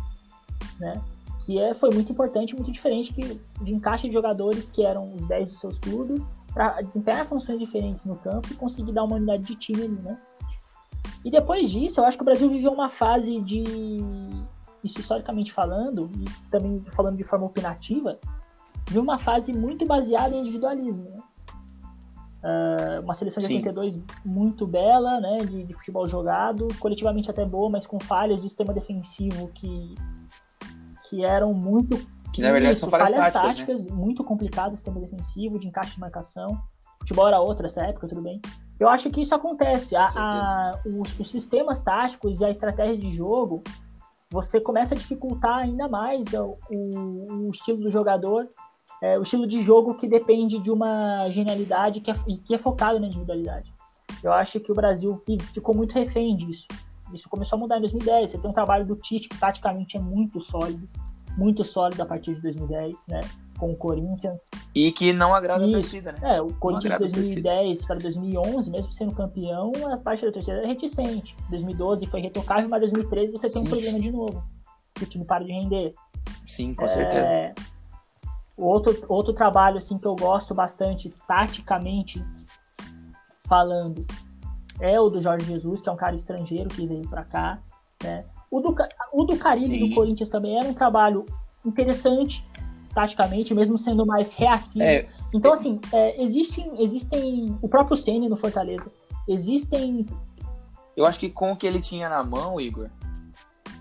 né? 0.80 1.00
Que 1.44 1.58
é, 1.58 1.74
foi 1.74 1.90
muito 1.90 2.10
importante, 2.10 2.54
muito 2.54 2.72
diferente 2.72 3.12
que, 3.12 3.38
de 3.62 3.72
encaixe 3.72 4.08
de 4.08 4.14
jogadores 4.14 4.70
que 4.70 4.84
eram 4.84 5.12
os 5.14 5.26
10 5.28 5.50
dos 5.50 5.60
seus 5.60 5.78
clubes 5.78 6.28
para 6.54 6.80
desempenhar 6.80 7.26
funções 7.26 7.58
diferentes 7.58 8.06
no 8.06 8.16
campo 8.16 8.48
e 8.50 8.54
conseguir 8.54 8.92
dar 8.92 9.04
uma 9.04 9.16
unidade 9.16 9.44
de 9.44 9.54
time 9.54 9.82
ali, 9.82 10.00
né? 10.00 10.18
E 11.22 11.30
depois 11.30 11.70
disso, 11.70 12.00
eu 12.00 12.04
acho 12.06 12.16
que 12.16 12.22
o 12.22 12.24
Brasil 12.24 12.48
viveu 12.48 12.72
uma 12.72 12.88
fase 12.88 13.40
de, 13.40 13.62
isso 14.86 15.00
historicamente 15.00 15.52
falando, 15.52 16.10
e 16.16 16.24
também 16.50 16.78
falando 16.92 17.16
de 17.16 17.24
forma 17.24 17.46
opinativa, 17.46 18.18
de 18.90 18.98
uma 18.98 19.18
fase 19.18 19.52
muito 19.52 19.84
baseada 19.84 20.34
em 20.34 20.40
individualismo, 20.40 21.04
né? 21.04 21.22
Uh, 22.46 23.02
uma 23.02 23.14
seleção 23.14 23.40
de 23.40 23.48
Sim. 23.48 23.56
82 23.56 24.00
muito 24.24 24.66
bela, 24.66 25.20
né, 25.20 25.38
de, 25.38 25.64
de, 25.64 25.74
futebol 25.74 26.06
jogado, 26.06 26.68
coletivamente 26.78 27.28
até 27.28 27.44
boa, 27.44 27.68
mas 27.68 27.86
com 27.86 27.98
falhas 27.98 28.40
de 28.40 28.48
sistema 28.48 28.72
defensivo 28.72 29.48
que, 29.48 29.96
que 31.08 31.24
eram 31.24 31.52
muito. 31.52 31.96
Que 32.32 32.42
na 32.42 32.52
verdade 32.52 32.74
isso, 32.74 32.80
são 32.80 32.90
falhas, 32.90 33.10
falhas 33.10 33.32
táticas, 33.32 33.42
né? 33.42 33.64
táticas 33.64 33.86
né? 33.86 33.92
muito 33.92 34.22
complicadas, 34.22 34.78
sistema 34.78 35.00
defensivo, 35.00 35.58
de 35.58 35.66
encaixe 35.66 35.94
de 35.94 36.00
marcação. 36.00 36.60
Futebol 37.00 37.26
era 37.26 37.40
outra 37.40 37.66
essa 37.66 37.82
época, 37.82 38.06
tudo 38.06 38.22
bem. 38.22 38.40
Eu 38.78 38.88
acho 38.88 39.10
que 39.10 39.22
isso 39.22 39.34
acontece. 39.34 39.96
A, 39.96 40.06
a, 40.06 40.80
os, 40.86 41.18
os, 41.18 41.30
sistemas 41.30 41.80
táticos 41.80 42.40
e 42.40 42.44
a 42.44 42.50
estratégia 42.50 42.96
de 42.96 43.10
jogo, 43.12 43.62
você 44.30 44.60
começa 44.60 44.94
a 44.94 44.98
dificultar 44.98 45.58
ainda 45.58 45.88
mais 45.88 46.26
o, 46.32 46.58
o, 46.70 47.46
o 47.46 47.50
estilo 47.50 47.78
do 47.78 47.90
jogador 47.90 48.48
é, 49.02 49.18
o 49.18 49.22
estilo 49.22 49.46
de 49.46 49.60
jogo 49.60 49.94
que 49.94 50.08
depende 50.08 50.58
de 50.58 50.70
uma 50.70 51.28
genialidade 51.30 52.00
que 52.00 52.10
é, 52.10 52.14
que 52.44 52.54
é 52.54 52.58
focado 52.58 52.98
na 52.98 53.06
individualidade. 53.06 53.72
Eu 54.22 54.32
acho 54.32 54.58
que 54.60 54.72
o 54.72 54.74
Brasil 54.74 55.16
ficou 55.52 55.74
muito 55.74 55.94
refém 55.94 56.34
disso. 56.36 56.66
Isso 57.12 57.28
começou 57.28 57.56
a 57.56 57.60
mudar 57.60 57.76
em 57.76 57.80
2010. 57.80 58.30
Você 58.30 58.38
tem 58.38 58.50
um 58.50 58.54
trabalho 58.54 58.86
do 58.86 58.96
Tite 58.96 59.28
que 59.28 59.38
taticamente 59.38 59.96
é 59.96 60.00
muito 60.00 60.40
sólido, 60.40 60.88
muito 61.36 61.64
sólido 61.64 62.02
a 62.02 62.06
partir 62.06 62.34
de 62.34 62.42
2010, 62.42 63.06
né? 63.08 63.20
Com 63.58 63.72
o 63.72 63.76
Corinthians. 63.76 64.42
E 64.74 64.92
que 64.92 65.12
não 65.12 65.34
agrada 65.34 65.64
Isso. 65.64 65.76
a 65.76 65.80
torcida, 65.80 66.12
né? 66.12 66.36
É, 66.36 66.40
o 66.40 66.52
Corinthians 66.54 66.94
de 66.94 67.08
2010 67.08 67.84
para 67.84 67.96
2011, 67.96 68.70
mesmo 68.70 68.92
sendo 68.92 69.12
campeão, 69.12 69.72
a 69.90 69.96
parte 69.96 70.24
da 70.24 70.32
torcida 70.32 70.58
era 70.58 70.66
reticente. 70.66 71.36
2012 71.50 72.06
foi 72.06 72.20
retocável, 72.20 72.68
mas 72.68 72.80
2013 72.80 73.32
você 73.32 73.48
Sim. 73.48 73.54
tem 73.54 73.62
um 73.62 73.70
problema 73.70 74.00
de 74.00 74.10
novo. 74.10 74.44
O 75.00 75.06
time 75.06 75.24
para 75.24 75.44
de 75.44 75.52
render. 75.52 75.94
Sim, 76.46 76.74
com 76.74 76.88
certeza. 76.88 77.26
É, 77.26 77.54
Outro, 78.56 79.04
outro 79.08 79.34
trabalho 79.34 79.76
assim 79.76 79.98
que 79.98 80.06
eu 80.06 80.16
gosto 80.16 80.54
bastante, 80.54 81.12
taticamente 81.28 82.24
falando, 83.46 84.06
é 84.80 84.98
o 84.98 85.10
do 85.10 85.20
Jorge 85.20 85.44
Jesus, 85.46 85.82
que 85.82 85.88
é 85.90 85.92
um 85.92 85.96
cara 85.96 86.16
estrangeiro 86.16 86.68
que 86.70 86.86
veio 86.86 87.06
para 87.06 87.22
cá. 87.22 87.58
Né? 88.02 88.24
O, 88.56 88.60
do, 88.60 88.74
o 89.12 89.24
do 89.24 89.36
Caribe 89.36 89.66
Sim. 89.66 89.88
do 89.90 89.94
Corinthians 89.94 90.30
também 90.30 90.58
era 90.58 90.66
um 90.66 90.72
trabalho 90.72 91.26
interessante, 91.62 92.42
taticamente, 92.94 93.54
mesmo 93.54 93.76
sendo 93.76 94.06
mais 94.06 94.32
reativo. 94.32 94.82
É, 94.82 95.06
então, 95.34 95.52
assim, 95.52 95.78
é, 95.92 96.22
existem, 96.22 96.72
existem. 96.78 97.54
O 97.60 97.68
próprio 97.68 97.98
Senna 97.98 98.30
no 98.30 98.36
Fortaleza. 98.36 98.90
Existem. 99.28 100.06
Eu 100.96 101.04
acho 101.04 101.18
que 101.18 101.28
com 101.28 101.52
o 101.52 101.56
que 101.56 101.66
ele 101.66 101.80
tinha 101.80 102.08
na 102.08 102.24
mão, 102.24 102.58
Igor, 102.58 102.88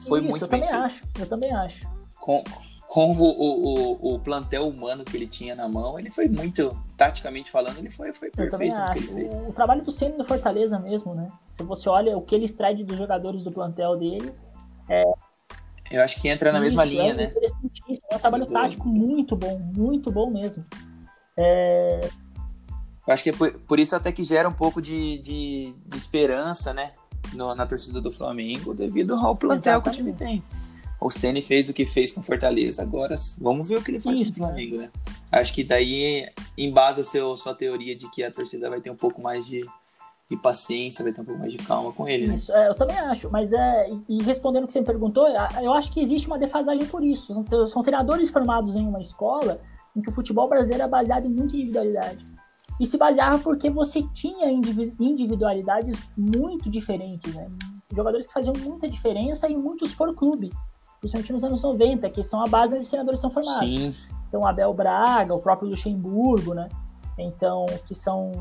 foi 0.05 0.19
Isso, 0.19 0.29
muito 0.29 0.43
eu 0.43 0.47
também 0.49 0.69
acho. 0.69 1.05
Eu 1.17 1.29
também 1.29 1.53
acho. 1.53 1.87
Com, 2.19 2.43
com 2.85 3.13
o, 3.13 3.23
o, 3.23 4.15
o, 4.15 4.19
plantel 4.19 4.67
humano 4.67 5.05
que 5.05 5.15
ele 5.15 5.27
tinha 5.27 5.55
na 5.55 5.69
mão, 5.69 5.97
ele 5.97 6.09
foi 6.09 6.27
muito, 6.27 6.77
taticamente 6.97 7.49
falando, 7.49 7.77
ele 7.77 7.89
foi, 7.89 8.11
foi 8.11 8.29
perfeito 8.29 8.77
no 8.77 8.91
que 8.91 8.99
ele 8.99 9.07
fez. 9.07 9.35
O, 9.35 9.47
o 9.47 9.53
trabalho 9.53 9.83
do 9.83 9.91
Ceni 9.91 10.17
no 10.17 10.25
Fortaleza 10.25 10.77
mesmo, 10.79 11.15
né? 11.15 11.27
Se 11.47 11.63
você 11.63 11.87
olha 11.87 12.17
o 12.17 12.21
que 12.21 12.35
ele 12.35 12.43
extrai 12.43 12.75
dos 12.75 12.97
jogadores 12.97 13.41
do 13.41 13.53
plantel 13.53 13.95
dele, 13.95 14.33
é... 14.89 15.03
Eu 15.91 16.01
acho 16.01 16.19
que 16.19 16.27
entra 16.27 16.51
na 16.51 16.59
mesma 16.59 16.83
é 16.83 16.85
linha, 16.87 17.13
né? 17.13 17.31
É 18.09 18.15
um 18.15 18.19
trabalho 18.19 18.45
tático 18.47 18.87
muito 18.87 19.35
bom, 19.35 19.59
muito 19.59 20.11
bom 20.11 20.31
mesmo. 20.31 20.65
É... 21.37 22.09
Eu 23.07 23.13
acho 23.13 23.23
que 23.23 23.29
é 23.29 23.33
por, 23.33 23.51
por, 23.51 23.79
isso 23.79 23.95
até 23.95 24.11
que 24.11 24.23
gera 24.23 24.49
um 24.49 24.53
pouco 24.53 24.81
de, 24.81 25.19
de, 25.19 25.75
de 25.85 25.97
esperança, 25.97 26.73
né? 26.73 26.91
No, 27.33 27.53
na 27.53 27.67
torcida 27.67 28.01
do 28.01 28.11
Flamengo, 28.11 28.73
devido 28.73 29.13
ao 29.13 29.35
plantel 29.35 29.73
Exatamente. 29.73 29.83
que 29.83 29.89
o 29.89 30.05
time 30.05 30.13
tem 30.13 30.43
o 30.99 31.09
Ceni 31.09 31.41
fez 31.41 31.69
o 31.69 31.73
que 31.73 31.85
fez 31.85 32.11
com 32.11 32.23
Fortaleza. 32.23 32.81
Agora 32.81 33.15
vamos 33.39 33.67
ver 33.67 33.77
o 33.77 33.83
que 33.83 33.91
ele 33.91 34.01
faz 34.01 34.19
Isso, 34.19 34.33
com 34.33 34.41
o 34.41 34.43
Flamengo, 34.45 34.77
né? 34.77 34.89
Acho 35.31 35.53
que 35.53 35.63
daí 35.63 36.27
embasa 36.57 37.03
seu, 37.03 37.35
sua 37.37 37.53
teoria 37.53 37.95
de 37.95 38.09
que 38.09 38.23
a 38.23 38.31
torcida 38.31 38.69
vai 38.69 38.81
ter 38.81 38.89
um 38.89 38.95
pouco 38.95 39.21
mais 39.21 39.45
de, 39.45 39.65
de 40.29 40.35
paciência, 40.37 41.03
vai 41.03 41.13
ter 41.13 41.21
um 41.21 41.25
pouco 41.25 41.39
mais 41.39 41.51
de 41.51 41.59
calma 41.59 41.91
com 41.91 42.07
ele, 42.07 42.27
né? 42.27 42.33
Isso, 42.33 42.51
é, 42.51 42.67
eu 42.67 42.75
também 42.75 42.97
acho, 42.97 43.29
mas 43.29 43.53
é, 43.53 43.89
e 44.09 44.23
respondendo 44.23 44.63
o 44.63 44.67
que 44.67 44.73
você 44.73 44.79
me 44.79 44.85
perguntou, 44.85 45.27
eu 45.61 45.73
acho 45.73 45.91
que 45.91 46.01
existe 46.01 46.27
uma 46.27 46.39
defasagem 46.39 46.85
por 46.87 47.03
isso. 47.03 47.33
São, 47.33 47.67
são 47.67 47.83
treinadores 47.83 48.29
formados 48.29 48.75
em 48.75 48.87
uma 48.87 48.99
escola 48.99 49.59
em 49.95 50.01
que 50.01 50.09
o 50.09 50.13
futebol 50.13 50.49
brasileiro 50.49 50.83
é 50.83 50.87
baseado 50.87 51.25
em 51.25 51.29
muita 51.29 51.55
individualidade. 51.55 52.25
E 52.79 52.85
se 52.85 52.97
baseava 52.97 53.37
porque 53.39 53.69
você 53.69 54.03
tinha 54.13 54.51
individualidades 54.51 55.97
muito 56.17 56.69
diferentes, 56.69 57.33
né? 57.33 57.49
Jogadores 57.95 58.27
que 58.27 58.33
faziam 58.33 58.53
muita 58.59 58.89
diferença 58.89 59.47
e 59.47 59.55
muitos 59.55 59.93
por 59.93 60.13
clube 60.13 60.51
principalmente 60.99 61.33
nos 61.33 61.43
anos 61.43 61.61
90, 61.61 62.09
que 62.09 62.23
são 62.23 62.43
a 62.43 62.47
base 62.47 62.73
onde 62.73 62.83
os 62.83 62.89
senadores 62.89 63.19
são 63.19 63.29
formados. 63.29 63.59
Sim. 63.59 63.93
Então, 64.27 64.45
Abel 64.45 64.73
Braga, 64.73 65.33
o 65.33 65.39
próprio 65.39 65.69
Luxemburgo, 65.69 66.53
né? 66.53 66.69
Então, 67.17 67.65
que 67.85 67.93
são 67.93 68.31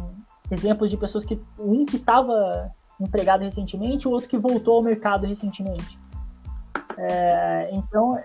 exemplos 0.54 0.90
de 0.90 0.96
pessoas 0.96 1.24
que 1.24 1.38
um 1.58 1.84
que 1.84 1.96
estava 1.96 2.70
empregado 3.00 3.42
recentemente, 3.42 4.08
o 4.08 4.10
outro 4.10 4.28
que 4.28 4.38
voltou 4.38 4.76
ao 4.76 4.82
mercado 4.82 5.26
recentemente. 5.26 5.98
É, 6.96 7.70
então. 7.72 8.18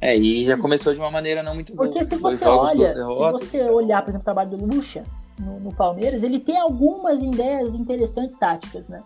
É, 0.00 0.16
e 0.16 0.44
já 0.44 0.52
isso. 0.52 0.62
começou 0.62 0.92
de 0.92 1.00
uma 1.00 1.10
maneira 1.10 1.42
não 1.42 1.54
muito 1.54 1.74
boa. 1.74 1.88
Porque 1.88 2.04
se 2.04 2.16
você 2.16 2.46
olha, 2.46 2.94
se 2.94 3.32
você 3.32 3.62
olhar, 3.62 4.02
por 4.02 4.10
exemplo, 4.10 4.22
o 4.22 4.24
trabalho 4.24 4.50
do 4.50 4.66
Lucha 4.66 5.02
no, 5.38 5.58
no 5.58 5.74
Palmeiras, 5.74 6.22
ele 6.22 6.38
tem 6.38 6.58
algumas 6.58 7.22
ideias 7.22 7.74
interessantes 7.74 8.36
táticas, 8.36 8.88
né? 8.88 9.02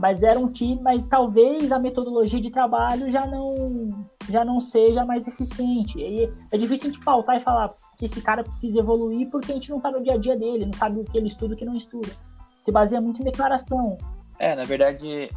mas 0.00 0.22
era 0.22 0.40
um 0.40 0.50
time, 0.50 0.80
mas 0.82 1.06
talvez 1.06 1.70
a 1.70 1.78
metodologia 1.78 2.40
de 2.40 2.50
trabalho 2.50 3.10
já 3.10 3.26
não 3.26 4.06
já 4.30 4.44
não 4.44 4.58
seja 4.58 5.04
mais 5.04 5.28
eficiente. 5.28 5.98
E 5.98 6.32
é 6.50 6.56
difícil 6.56 6.88
a 6.88 6.92
gente 6.92 7.04
pautar 7.04 7.36
e 7.36 7.40
falar 7.40 7.74
que 8.00 8.06
esse 8.06 8.22
cara 8.22 8.42
precisa 8.42 8.78
evoluir 8.78 9.28
porque 9.28 9.52
a 9.52 9.54
gente 9.54 9.68
não 9.68 9.76
está 9.76 9.90
no 9.90 10.02
dia 10.02 10.14
a 10.14 10.16
dia 10.16 10.34
dele, 10.34 10.64
não 10.64 10.72
sabe 10.72 11.00
o 11.00 11.04
que 11.04 11.18
ele 11.18 11.28
estuda 11.28 11.52
e 11.52 11.54
o 11.54 11.58
que 11.58 11.66
não 11.66 11.76
estuda. 11.76 12.08
Se 12.62 12.72
baseia 12.72 12.98
muito 12.98 13.20
em 13.20 13.24
declaração. 13.26 13.98
É, 14.38 14.56
na 14.56 14.64
verdade, 14.64 15.28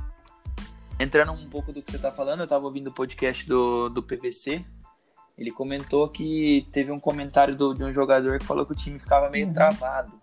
entrando 0.98 1.34
um 1.34 1.50
pouco 1.50 1.74
do 1.74 1.82
que 1.82 1.92
você 1.92 1.98
está 1.98 2.10
falando, 2.10 2.40
eu 2.40 2.46
estava 2.46 2.64
ouvindo 2.64 2.88
o 2.88 2.94
podcast 2.94 3.46
do, 3.46 3.90
do 3.90 4.02
PVC. 4.02 4.64
Ele 5.38 5.52
comentou 5.52 6.08
que 6.08 6.66
teve 6.72 6.90
um 6.90 7.02
comentário 7.02 7.54
do, 7.54 7.74
de 7.74 7.84
um 7.84 7.92
jogador 7.92 8.40
que 8.40 8.46
falou 8.46 8.66
que 8.66 8.72
o 8.72 8.76
time 8.76 8.98
ficava 8.98 9.30
meio 9.30 9.48
uhum. 9.48 9.54
travado 9.54 10.14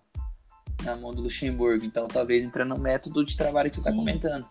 na 0.83 0.95
mão 0.95 1.13
do 1.13 1.21
Luxemburgo. 1.21 1.85
Então, 1.85 2.07
talvez 2.07 2.43
entrando 2.43 2.69
no 2.69 2.81
método 2.81 3.23
de 3.23 3.37
trabalho 3.37 3.69
que 3.69 3.75
você 3.75 3.87
está 3.87 3.91
comentando. 3.91 4.47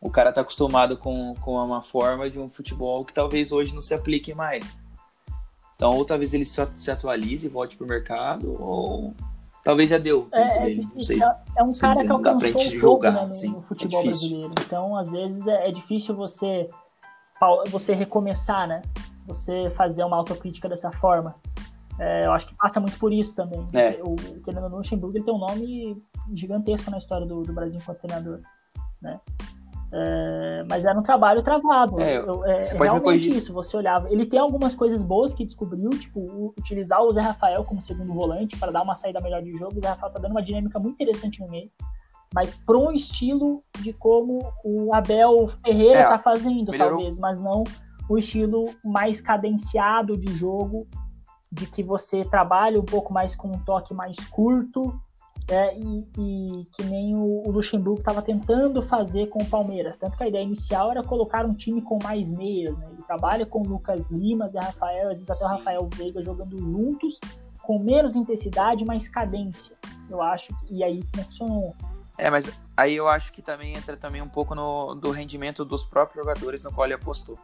O 0.00 0.08
cara 0.08 0.28
está 0.28 0.42
acostumado 0.42 0.96
com, 0.96 1.34
com 1.40 1.56
uma 1.56 1.82
forma 1.82 2.30
de 2.30 2.38
um 2.38 2.48
futebol 2.48 3.04
que 3.04 3.12
talvez 3.12 3.50
hoje 3.50 3.74
não 3.74 3.82
se 3.82 3.94
aplique 3.94 4.32
mais. 4.32 4.78
Então, 5.80 5.96
ou 5.96 6.04
talvez 6.04 6.34
ele 6.34 6.44
se, 6.44 6.60
se 6.74 6.90
atualize 6.90 7.46
e 7.46 7.48
volte 7.48 7.74
pro 7.74 7.86
mercado, 7.86 8.54
ou 8.62 9.14
talvez 9.64 9.88
já 9.88 9.96
deu. 9.96 10.28
É, 10.30 10.62
dele, 10.62 10.86
não 10.94 11.00
sei. 11.00 11.22
É, 11.22 11.36
é 11.56 11.62
um 11.62 11.72
cara 11.72 12.04
que 12.04 12.12
alcançou 12.12 12.60
um 12.60 12.78
jogo 12.78 13.02
né, 13.04 13.10
no, 13.12 13.20
assim, 13.20 13.48
no, 13.48 13.62
futebol 13.62 14.02
é 14.02 14.04
brasileiro. 14.04 14.52
Então, 14.60 14.94
às 14.94 15.10
vezes, 15.10 15.46
é, 15.46 15.70
é 15.70 15.72
difícil 15.72 16.14
você, 16.14 16.68
você 17.70 17.94
recomeçar, 17.94 18.68
né? 18.68 18.82
Você 19.26 19.70
fazer 19.70 20.04
uma 20.04 20.18
autocrítica 20.18 20.68
dessa 20.68 20.92
forma. 20.92 21.34
É, 21.98 22.26
eu 22.26 22.32
acho 22.32 22.46
que 22.46 22.54
passa 22.56 22.78
muito 22.78 22.98
por 22.98 23.10
isso 23.10 23.34
também. 23.34 23.66
É. 23.72 23.98
O, 24.02 24.16
o 24.16 24.76
Luxemburgo 24.76 25.16
ele 25.16 25.24
tem 25.24 25.32
um 25.32 25.38
nome 25.38 25.96
gigantesco 26.34 26.90
na 26.90 26.98
história 26.98 27.26
do, 27.26 27.42
do 27.42 27.54
Brasil 27.54 27.80
enquanto 27.80 28.00
treinador. 28.00 28.42
Né? 29.00 29.18
É, 29.92 30.64
mas 30.68 30.84
era 30.84 30.98
um 30.98 31.02
trabalho 31.02 31.42
travado. 31.42 32.00
É, 32.00 32.16
eu, 32.16 32.44
é, 32.44 32.60
realmente 32.78 33.28
isso, 33.28 33.52
você 33.52 33.76
olhava. 33.76 34.10
Ele 34.10 34.24
tem 34.24 34.38
algumas 34.38 34.74
coisas 34.74 35.02
boas 35.02 35.34
que 35.34 35.44
descobriu, 35.44 35.90
tipo, 35.90 36.54
utilizar 36.58 37.02
o 37.02 37.12
Zé 37.12 37.20
Rafael 37.20 37.64
como 37.64 37.82
segundo 37.82 38.12
volante 38.12 38.56
para 38.56 38.70
dar 38.70 38.82
uma 38.82 38.94
saída 38.94 39.20
melhor 39.20 39.42
de 39.42 39.52
jogo. 39.52 39.78
O 39.78 39.80
Zé 39.80 39.88
Rafael 39.88 40.12
tá 40.12 40.20
dando 40.20 40.32
uma 40.32 40.42
dinâmica 40.42 40.78
muito 40.78 40.94
interessante 40.94 41.40
no 41.40 41.48
meio. 41.48 41.70
Mas 42.32 42.54
para 42.54 42.78
um 42.78 42.92
estilo 42.92 43.60
de 43.80 43.92
como 43.92 44.52
o 44.64 44.94
Abel 44.94 45.48
Ferreira 45.64 45.98
é, 45.98 46.08
tá 46.08 46.18
fazendo, 46.18 46.70
melhorou. 46.70 46.98
talvez, 46.98 47.18
mas 47.18 47.40
não 47.40 47.64
o 48.08 48.16
estilo 48.16 48.72
mais 48.84 49.20
cadenciado 49.20 50.16
de 50.16 50.32
jogo 50.32 50.86
de 51.50 51.66
que 51.66 51.82
você 51.82 52.24
trabalha 52.24 52.80
um 52.80 52.84
pouco 52.84 53.12
mais 53.12 53.34
com 53.34 53.48
um 53.48 53.58
toque 53.64 53.92
mais 53.92 54.16
curto 54.28 55.00
É, 55.50 55.76
e, 55.76 56.06
e, 56.16 56.64
que 56.72 56.84
nem 56.84 57.16
o, 57.16 57.42
o 57.44 57.50
Luxemburgo 57.50 57.98
estava 57.98 58.22
tentando 58.22 58.80
fazer 58.84 59.28
com 59.28 59.42
o 59.42 59.46
Palmeiras. 59.46 59.98
Tanto 59.98 60.16
que 60.16 60.22
a 60.22 60.28
ideia 60.28 60.44
inicial 60.44 60.92
era 60.92 61.02
colocar 61.02 61.44
um 61.44 61.52
time 61.52 61.82
com 61.82 61.98
mais 62.00 62.30
meias. 62.30 62.78
Né? 62.78 62.86
Ele 62.92 63.02
trabalha 63.02 63.44
com 63.44 63.60
o 63.60 63.66
Lucas 63.66 64.06
Lima, 64.06 64.48
e 64.54 64.56
Rafael, 64.56 65.10
às 65.10 65.18
vezes 65.18 65.28
até 65.28 65.44
o 65.44 65.48
Rafael 65.48 65.88
Veiga 65.92 66.22
jogando 66.22 66.56
juntos, 66.56 67.18
com 67.64 67.80
menos 67.80 68.14
intensidade, 68.14 68.84
mais 68.84 69.08
cadência. 69.08 69.76
Eu 70.08 70.22
acho 70.22 70.56
que, 70.56 70.76
e 70.76 70.84
aí 70.84 71.02
funcionou. 71.16 71.74
É, 72.16 72.30
mas 72.30 72.48
aí 72.76 72.94
eu 72.94 73.08
acho 73.08 73.32
que 73.32 73.42
também 73.42 73.76
entra 73.76 73.96
também 73.96 74.22
um 74.22 74.28
pouco 74.28 74.54
no 74.54 74.94
do 74.94 75.10
rendimento 75.10 75.64
dos 75.64 75.84
próprios 75.84 76.24
jogadores 76.24 76.62
no 76.62 76.72
qual 76.72 76.86
ele 76.86 76.94
apostou. 76.94 77.36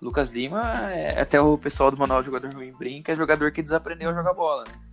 Lucas 0.00 0.32
Lima, 0.32 0.90
é, 0.92 1.20
até 1.20 1.40
o 1.40 1.58
pessoal 1.58 1.90
do 1.90 1.98
Manual 1.98 2.22
Jogador 2.22 2.54
Ruim 2.54 2.72
brinca, 2.72 3.12
é 3.12 3.16
jogador 3.16 3.50
que 3.50 3.62
desaprendeu 3.62 4.10
a 4.10 4.14
jogar 4.14 4.32
bola, 4.32 4.64
né? 4.64 4.87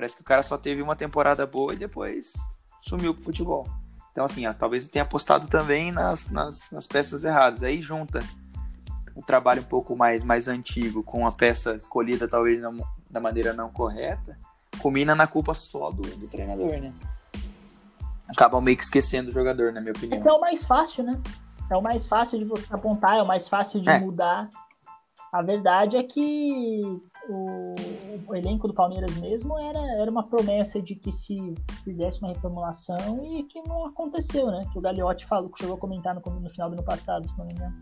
Parece 0.00 0.16
que 0.16 0.22
o 0.22 0.24
cara 0.24 0.42
só 0.42 0.56
teve 0.56 0.80
uma 0.80 0.96
temporada 0.96 1.46
boa 1.46 1.74
e 1.74 1.76
depois 1.76 2.32
sumiu 2.80 3.12
pro 3.12 3.24
futebol. 3.24 3.68
Então, 4.10 4.24
assim, 4.24 4.46
ó, 4.46 4.54
talvez 4.54 4.84
ele 4.84 4.92
tenha 4.92 5.02
apostado 5.02 5.46
também 5.46 5.92
nas, 5.92 6.30
nas, 6.30 6.70
nas, 6.70 6.86
peças 6.86 7.22
erradas. 7.22 7.62
Aí 7.62 7.82
junta 7.82 8.20
o 9.14 9.20
trabalho 9.20 9.60
um 9.60 9.66
pouco 9.66 9.94
mais, 9.94 10.24
mais 10.24 10.48
antigo 10.48 11.02
com 11.02 11.26
a 11.26 11.32
peça 11.32 11.74
escolhida 11.74 12.26
talvez 12.26 12.62
não, 12.62 12.74
da 13.10 13.20
maneira 13.20 13.52
não 13.52 13.68
correta, 13.68 14.38
culmina 14.78 15.14
na 15.14 15.26
culpa 15.26 15.52
só 15.52 15.90
do, 15.90 16.00
do 16.00 16.28
treinador, 16.28 16.80
né? 16.80 16.94
Acabam 18.26 18.62
meio 18.62 18.78
que 18.78 18.84
esquecendo 18.84 19.28
o 19.28 19.34
jogador, 19.34 19.70
na 19.70 19.82
minha 19.82 19.92
opinião. 19.92 20.26
É 20.26 20.32
o 20.32 20.40
mais 20.40 20.64
fácil, 20.64 21.04
né? 21.04 21.20
É 21.70 21.76
o 21.76 21.82
mais 21.82 22.06
fácil 22.06 22.38
de 22.38 22.46
você 22.46 22.64
apontar, 22.70 23.18
é 23.18 23.22
o 23.22 23.26
mais 23.26 23.46
fácil 23.46 23.82
de 23.82 23.90
é. 23.90 23.98
mudar. 23.98 24.48
A 25.30 25.42
verdade 25.42 25.98
é 25.98 26.02
que 26.02 27.02
o, 27.30 27.74
o, 28.26 28.34
elenco 28.34 28.66
do 28.66 28.74
Palmeiras 28.74 29.16
mesmo 29.18 29.58
era, 29.58 29.78
era 30.00 30.10
uma 30.10 30.22
promessa 30.22 30.82
de 30.82 30.96
que 30.96 31.12
se 31.12 31.36
fizesse 31.84 32.20
uma 32.20 32.28
reformulação 32.28 33.24
e 33.24 33.44
que 33.44 33.62
não 33.62 33.86
aconteceu, 33.86 34.46
né? 34.50 34.64
Que 34.72 34.78
o 34.78 34.82
Gagliotti 34.82 35.26
falou, 35.26 35.48
que 35.50 35.60
chegou 35.60 35.76
a 35.76 35.78
comentar 35.78 36.14
no, 36.14 36.40
no 36.40 36.50
final 36.50 36.68
do 36.68 36.74
ano 36.74 36.84
passado, 36.84 37.28
se 37.28 37.38
não 37.38 37.46
me 37.46 37.52
engano. 37.52 37.76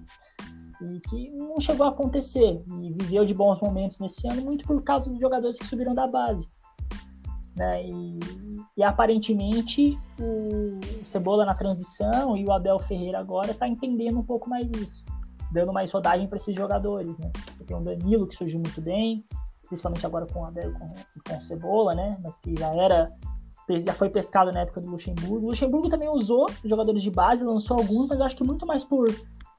E 0.82 1.00
que 1.00 1.30
não 1.30 1.58
chegou 1.58 1.86
a 1.86 1.90
acontecer. 1.90 2.62
E 2.82 2.92
viveu 2.92 3.24
de 3.24 3.34
bons 3.34 3.60
momentos 3.60 3.98
nesse 3.98 4.28
ano, 4.28 4.42
muito 4.42 4.66
por 4.66 4.82
causa 4.84 5.10
dos 5.10 5.20
jogadores 5.20 5.58
que 5.58 5.66
subiram 5.66 5.94
da 5.94 6.06
base. 6.06 6.46
Né? 7.56 7.86
E, 7.86 8.18
e 8.76 8.82
aparentemente 8.82 9.98
o 10.20 11.06
Cebola 11.06 11.44
na 11.44 11.54
transição 11.54 12.36
e 12.36 12.44
o 12.44 12.52
Abel 12.52 12.78
Ferreira 12.78 13.18
agora 13.18 13.50
está 13.50 13.66
entendendo 13.66 14.18
um 14.18 14.24
pouco 14.24 14.48
mais 14.48 14.68
isso 14.70 15.02
dando 15.52 15.72
mais 15.72 15.90
rodagem 15.92 16.26
para 16.26 16.36
esses 16.36 16.54
jogadores, 16.54 17.18
né? 17.18 17.30
Você 17.50 17.64
tem 17.64 17.76
o 17.76 17.80
Danilo 17.80 18.26
que 18.26 18.36
surgiu 18.36 18.60
muito 18.60 18.80
bem, 18.80 19.24
principalmente 19.66 20.04
agora 20.04 20.26
com 20.26 20.44
Abel 20.44 20.72
com, 20.72 20.88
com 21.26 21.40
Cebola, 21.40 21.94
né? 21.94 22.18
Mas 22.22 22.38
que 22.38 22.54
já 22.58 22.74
era 22.74 23.08
já 23.84 23.92
foi 23.92 24.08
pescado 24.08 24.50
na 24.50 24.60
época 24.60 24.80
do 24.80 24.90
Luxemburgo. 24.90 25.44
O 25.44 25.50
Luxemburgo 25.50 25.90
também 25.90 26.08
usou 26.08 26.46
jogadores 26.64 27.02
de 27.02 27.10
base, 27.10 27.44
lançou 27.44 27.76
alguns, 27.76 28.08
mas 28.08 28.18
eu 28.18 28.24
acho 28.24 28.36
que 28.36 28.42
muito 28.42 28.64
mais 28.64 28.82
por 28.82 29.08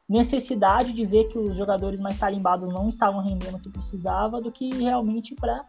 necessidade 0.07 0.91
de 0.91 1.05
ver 1.05 1.25
que 1.25 1.37
os 1.37 1.55
jogadores 1.55 2.01
mais 2.01 2.17
tarimbados 2.17 2.67
não 2.69 2.89
estavam 2.89 3.21
rendendo 3.21 3.57
o 3.57 3.59
que 3.59 3.69
precisava 3.69 4.41
do 4.41 4.51
que 4.51 4.73
realmente 4.73 5.35
para 5.35 5.63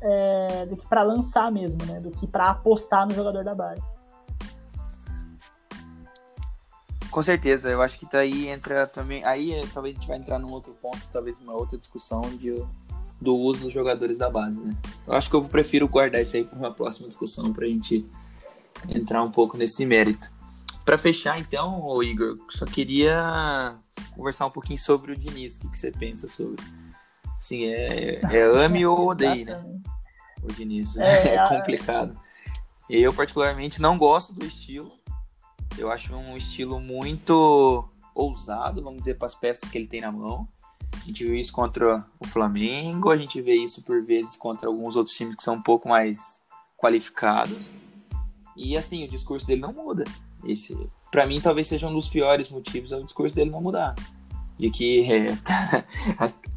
é, 0.00 0.66
do 0.66 0.76
que 0.76 0.86
para 0.86 1.02
lançar 1.02 1.50
mesmo, 1.50 1.84
né? 1.86 1.98
Do 2.00 2.12
que 2.12 2.26
para 2.26 2.50
apostar 2.50 3.06
no 3.08 3.14
jogador 3.14 3.42
da 3.42 3.54
base. 3.54 3.90
Com 7.16 7.22
certeza, 7.22 7.70
eu 7.70 7.80
acho 7.80 7.98
que 7.98 8.06
daí 8.12 8.46
entra 8.46 8.86
também. 8.86 9.24
Aí 9.24 9.54
é, 9.54 9.62
talvez 9.72 9.96
a 9.96 9.98
gente 9.98 10.06
vai 10.06 10.18
entrar 10.18 10.38
num 10.38 10.52
outro 10.52 10.76
ponto, 10.82 11.00
talvez 11.10 11.34
uma 11.40 11.54
outra 11.54 11.78
discussão 11.78 12.20
de, 12.20 12.62
do 13.18 13.34
uso 13.34 13.62
dos 13.62 13.72
jogadores 13.72 14.18
da 14.18 14.28
base, 14.28 14.60
né? 14.60 14.76
Eu 15.06 15.14
acho 15.14 15.30
que 15.30 15.34
eu 15.34 15.42
prefiro 15.42 15.88
guardar 15.88 16.20
isso 16.20 16.36
aí 16.36 16.44
para 16.44 16.58
uma 16.58 16.70
próxima 16.70 17.08
discussão 17.08 17.54
para 17.54 17.64
a 17.64 17.68
gente 17.68 18.06
entrar 18.86 19.22
um 19.22 19.30
pouco 19.30 19.56
nesse 19.56 19.86
mérito. 19.86 20.30
Para 20.84 20.98
fechar, 20.98 21.40
então, 21.40 21.90
Igor, 22.02 22.36
só 22.50 22.66
queria 22.66 23.76
conversar 24.14 24.44
um 24.44 24.50
pouquinho 24.50 24.78
sobre 24.78 25.12
o 25.12 25.16
Diniz. 25.16 25.56
O 25.56 25.60
que, 25.62 25.70
que 25.70 25.78
você 25.78 25.90
pensa 25.90 26.28
sobre? 26.28 26.62
Assim, 27.38 27.64
é, 27.64 28.20
é 28.30 28.42
ame 28.42 28.84
ou 28.84 29.08
odeie, 29.08 29.46
né? 29.46 29.64
O 30.42 30.52
Diniz 30.52 30.98
é, 30.98 31.32
é 31.34 31.48
complicado. 31.48 32.14
Eu, 32.90 33.14
particularmente, 33.14 33.80
não 33.80 33.96
gosto 33.96 34.34
do 34.34 34.44
estilo 34.44 34.92
eu 35.78 35.90
acho 35.90 36.14
um 36.14 36.36
estilo 36.36 36.80
muito 36.80 37.88
ousado, 38.14 38.82
vamos 38.82 39.00
dizer, 39.00 39.14
para 39.14 39.26
as 39.26 39.34
peças 39.34 39.68
que 39.68 39.76
ele 39.76 39.86
tem 39.86 40.00
na 40.00 40.10
mão. 40.10 40.48
A 40.92 41.04
gente 41.06 41.24
viu 41.24 41.34
isso 41.34 41.52
contra 41.52 42.04
o 42.18 42.26
Flamengo, 42.26 43.10
a 43.10 43.16
gente 43.16 43.40
vê 43.40 43.52
isso 43.52 43.82
por 43.82 44.02
vezes 44.02 44.36
contra 44.36 44.68
alguns 44.68 44.96
outros 44.96 45.14
times 45.14 45.36
que 45.36 45.42
são 45.42 45.56
um 45.56 45.62
pouco 45.62 45.88
mais 45.88 46.42
qualificados. 46.76 47.70
E 48.56 48.76
assim, 48.76 49.04
o 49.04 49.08
discurso 49.08 49.46
dele 49.46 49.60
não 49.60 49.72
muda. 49.72 50.04
Esse, 50.44 50.76
para 51.10 51.26
mim, 51.26 51.40
talvez 51.40 51.66
seja 51.66 51.86
um 51.86 51.92
dos 51.92 52.08
piores 52.08 52.48
motivos 52.48 52.92
é 52.92 52.96
o 52.96 53.04
discurso 53.04 53.34
dele 53.34 53.50
não 53.50 53.60
mudar. 53.60 53.94
De 54.58 54.70
que 54.70 55.00
é, 55.12 55.36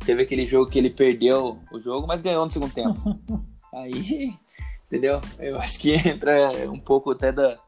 teve 0.05 0.23
aquele 0.23 0.45
jogo 0.45 0.71
que 0.71 0.79
ele 0.79 0.89
perdeu 0.89 1.59
o 1.71 1.79
jogo, 1.79 2.07
mas 2.07 2.21
ganhou 2.21 2.45
no 2.45 2.51
segundo 2.51 2.73
tempo. 2.73 3.19
Aí, 3.73 4.33
entendeu? 4.87 5.19
Eu 5.37 5.59
acho 5.59 5.79
que 5.79 5.91
entra 5.93 6.51
um 6.71 6.79
pouco 6.79 7.11
até 7.11 7.31
da, 7.31 7.59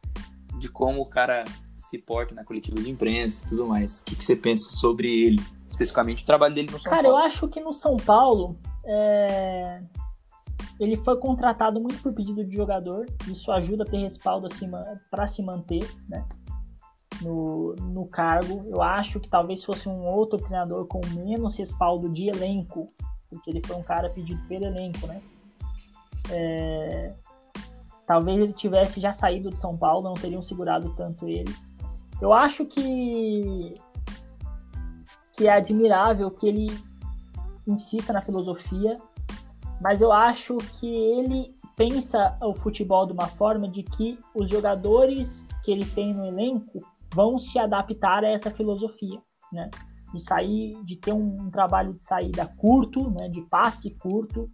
de 0.61 0.69
como 0.69 1.01
o 1.01 1.05
cara 1.05 1.43
se 1.75 1.97
porta 1.97 2.33
na 2.35 2.45
coletiva 2.45 2.79
de 2.79 2.89
imprensa 2.89 3.43
e 3.45 3.49
tudo 3.49 3.65
mais. 3.65 3.99
O 3.99 4.05
que, 4.05 4.15
que 4.15 4.23
você 4.23 4.35
pensa 4.35 4.71
sobre 4.71 5.07
ele, 5.07 5.41
especificamente 5.67 6.23
o 6.23 6.25
trabalho 6.25 6.53
dele 6.53 6.71
no 6.71 6.79
São 6.79 6.89
cara, 6.89 7.03
Paulo? 7.03 7.17
Cara, 7.17 7.23
eu 7.23 7.27
acho 7.27 7.47
que 7.47 7.59
no 7.59 7.73
São 7.73 7.97
Paulo 7.97 8.55
é... 8.85 9.81
ele 10.79 10.95
foi 10.97 11.17
contratado 11.17 11.81
muito 11.81 12.01
por 12.01 12.13
pedido 12.13 12.45
de 12.45 12.55
jogador. 12.55 13.07
Isso 13.27 13.51
ajuda 13.51 13.83
a 13.83 13.87
ter 13.87 13.97
respaldo 13.97 14.47
para 15.09 15.27
se 15.27 15.41
manter, 15.41 15.85
né? 16.07 16.23
No, 17.21 17.75
no 17.75 18.05
cargo. 18.07 18.63
Eu 18.67 18.81
acho 18.81 19.19
que 19.19 19.29
talvez 19.29 19.63
fosse 19.63 19.89
um 19.89 20.05
outro 20.05 20.37
treinador 20.39 20.85
com 20.85 21.01
menos 21.15 21.57
respaldo 21.57 22.09
de 22.09 22.29
elenco, 22.29 22.93
porque 23.29 23.49
ele 23.49 23.61
foi 23.65 23.75
um 23.75 23.83
cara 23.83 24.09
pedido 24.09 24.41
pelo 24.47 24.65
elenco, 24.65 25.07
né? 25.07 25.21
É, 26.29 27.13
Talvez 28.05 28.39
ele 28.39 28.53
tivesse 28.53 28.99
já 28.99 29.11
saído 29.11 29.49
de 29.49 29.59
São 29.59 29.77
Paulo, 29.77 30.03
não 30.03 30.13
teriam 30.13 30.43
segurado 30.43 30.93
tanto 30.95 31.27
ele. 31.27 31.53
Eu 32.21 32.33
acho 32.33 32.65
que 32.65 33.73
que 35.33 35.47
é 35.47 35.53
admirável 35.53 36.29
que 36.29 36.47
ele 36.47 36.67
insista 37.65 38.11
na 38.13 38.21
filosofia, 38.21 38.97
mas 39.81 40.01
eu 40.01 40.11
acho 40.11 40.57
que 40.57 40.87
ele 40.87 41.55
pensa 41.75 42.37
o 42.41 42.53
futebol 42.53 43.05
de 43.05 43.13
uma 43.13 43.27
forma 43.27 43.67
de 43.67 43.81
que 43.81 44.19
os 44.35 44.49
jogadores 44.49 45.49
que 45.63 45.71
ele 45.71 45.85
tem 45.85 46.13
no 46.13 46.25
elenco 46.25 46.79
vão 47.13 47.37
se 47.37 47.57
adaptar 47.57 48.23
a 48.23 48.29
essa 48.29 48.51
filosofia, 48.51 49.19
né? 49.51 49.69
De 50.13 50.21
sair, 50.21 50.75
de 50.83 50.97
ter 50.97 51.13
um, 51.13 51.41
um 51.41 51.49
trabalho 51.49 51.93
de 51.93 52.01
saída 52.01 52.45
curto, 52.57 53.09
né? 53.09 53.29
De 53.29 53.41
passe 53.43 53.89
curto, 53.91 54.49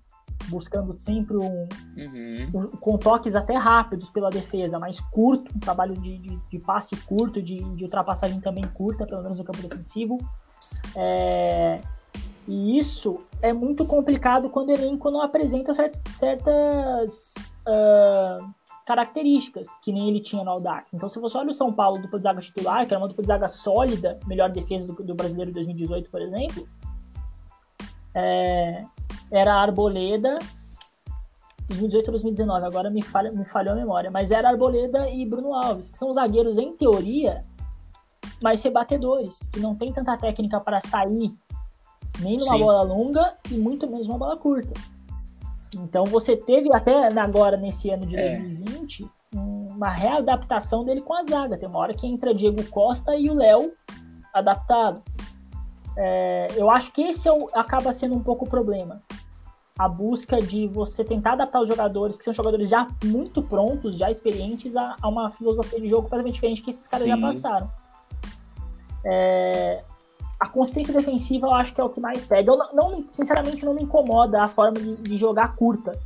buscando 0.47 0.93
sempre 0.99 1.37
um, 1.37 1.67
uhum. 1.97 2.49
um, 2.53 2.67
com 2.77 2.97
toques 2.97 3.35
até 3.35 3.55
rápidos 3.55 4.09
pela 4.09 4.29
defesa, 4.29 4.79
mas 4.79 4.99
curto, 4.99 5.51
um 5.55 5.59
trabalho 5.59 5.95
de, 5.95 6.17
de, 6.17 6.37
de 6.49 6.59
passe 6.59 6.95
curto, 6.95 7.41
de, 7.41 7.57
de, 7.57 7.83
ultrapassagem 7.83 8.39
também 8.39 8.63
curta, 8.73 9.05
pelo 9.05 9.23
menos 9.23 9.37
no 9.37 9.43
campo 9.43 9.61
defensivo. 9.61 10.17
É, 10.95 11.81
e 12.47 12.77
isso 12.77 13.21
é 13.41 13.51
muito 13.51 13.85
complicado 13.85 14.49
quando 14.49 14.69
o 14.69 14.73
elenco 14.73 15.11
não 15.11 15.21
apresenta 15.21 15.73
certas, 15.73 16.15
certas 16.15 17.33
uh, 17.67 18.47
características 18.85 19.67
que 19.83 19.91
nem 19.91 20.07
ele 20.07 20.21
tinha 20.21 20.43
no 20.43 20.51
Audax. 20.51 20.93
Então, 20.93 21.09
se 21.09 21.19
você 21.19 21.37
olha 21.37 21.51
o 21.51 21.53
São 21.53 21.73
Paulo 21.73 22.01
dupla 22.01 22.19
de 22.19 22.23
zaga 22.23 22.39
titular, 22.39 22.87
que 22.87 22.93
era 22.93 23.01
uma 23.01 23.09
dupla 23.09 23.21
de 23.21 23.27
zaga 23.27 23.47
sólida, 23.49 24.17
melhor 24.25 24.49
defesa 24.49 24.87
do, 24.87 25.03
do 25.03 25.13
brasileiro 25.13 25.51
de 25.51 25.55
2018, 25.55 26.09
por 26.09 26.21
exemplo, 26.21 26.67
é, 28.15 28.85
era 29.31 29.55
Arboleda 29.55 30.39
2018 31.67 32.05
ou 32.07 32.11
2019, 32.13 32.65
agora 32.65 32.89
me, 32.89 33.01
falha, 33.01 33.31
me 33.31 33.43
falhou 33.45 33.73
a 33.73 33.75
memória, 33.75 34.09
mas 34.09 34.31
era 34.31 34.49
Arboleda 34.49 35.09
e 35.09 35.25
Bruno 35.25 35.53
Alves, 35.53 35.91
que 35.91 35.97
são 35.97 36.13
zagueiros 36.13 36.57
em 36.57 36.75
teoria 36.77 37.43
mais 38.41 38.63
rebatedores, 38.63 39.39
que 39.51 39.59
não 39.59 39.75
tem 39.75 39.91
tanta 39.91 40.15
técnica 40.17 40.59
para 40.59 40.79
sair 40.79 41.33
nem 42.19 42.37
numa 42.37 42.53
Sim. 42.53 42.59
bola 42.59 42.81
longa 42.83 43.37
e 43.51 43.57
muito 43.57 43.87
menos 43.87 44.07
uma 44.07 44.17
bola 44.17 44.37
curta. 44.37 44.73
Então 45.75 46.05
você 46.05 46.37
teve 46.37 46.73
até 46.73 47.07
agora 47.19 47.57
nesse 47.57 47.89
ano 47.89 48.05
de 48.05 48.15
é. 48.15 48.37
2020 48.37 49.09
uma 49.33 49.89
readaptação 49.89 50.85
dele 50.85 51.01
com 51.01 51.13
a 51.13 51.23
zaga. 51.23 51.57
Tem 51.57 51.67
uma 51.67 51.79
hora 51.79 51.93
que 51.93 52.07
entra 52.07 52.33
Diego 52.33 52.63
Costa 52.69 53.15
e 53.15 53.29
o 53.29 53.33
Léo 53.33 53.71
adaptado. 54.33 55.01
É, 55.97 56.47
eu 56.55 56.71
acho 56.71 56.93
que 56.93 57.01
esse 57.01 57.27
é 57.27 57.31
o, 57.31 57.47
acaba 57.53 57.93
sendo 57.93 58.15
um 58.15 58.23
pouco 58.23 58.45
o 58.45 58.49
problema. 58.49 59.01
A 59.77 59.87
busca 59.87 60.39
de 60.39 60.67
você 60.67 61.03
tentar 61.03 61.33
adaptar 61.33 61.61
os 61.61 61.67
jogadores, 61.67 62.17
que 62.17 62.23
são 62.23 62.33
jogadores 62.33 62.69
já 62.69 62.87
muito 63.03 63.41
prontos, 63.41 63.97
já 63.97 64.09
experientes, 64.09 64.75
a, 64.75 64.95
a 65.01 65.07
uma 65.07 65.29
filosofia 65.29 65.79
de 65.79 65.87
jogo 65.87 66.03
completamente 66.03 66.35
diferente 66.35 66.61
que 66.63 66.69
esses 66.69 66.87
caras 66.87 67.05
Sim. 67.05 67.11
já 67.11 67.17
passaram. 67.17 67.71
É, 69.05 69.83
a 70.39 70.47
consciência 70.47 70.93
defensiva 70.93 71.47
eu 71.47 71.53
acho 71.53 71.73
que 71.73 71.81
é 71.81 71.83
o 71.83 71.89
que 71.89 71.99
mais 71.99 72.25
pega. 72.25 72.51
Eu 72.51 72.57
não, 72.57 72.73
não 72.73 73.05
sinceramente, 73.09 73.65
não 73.65 73.73
me 73.73 73.83
incomoda 73.83 74.41
a 74.41 74.47
forma 74.47 74.79
de, 74.79 74.95
de 74.97 75.17
jogar 75.17 75.55
curta. 75.55 75.99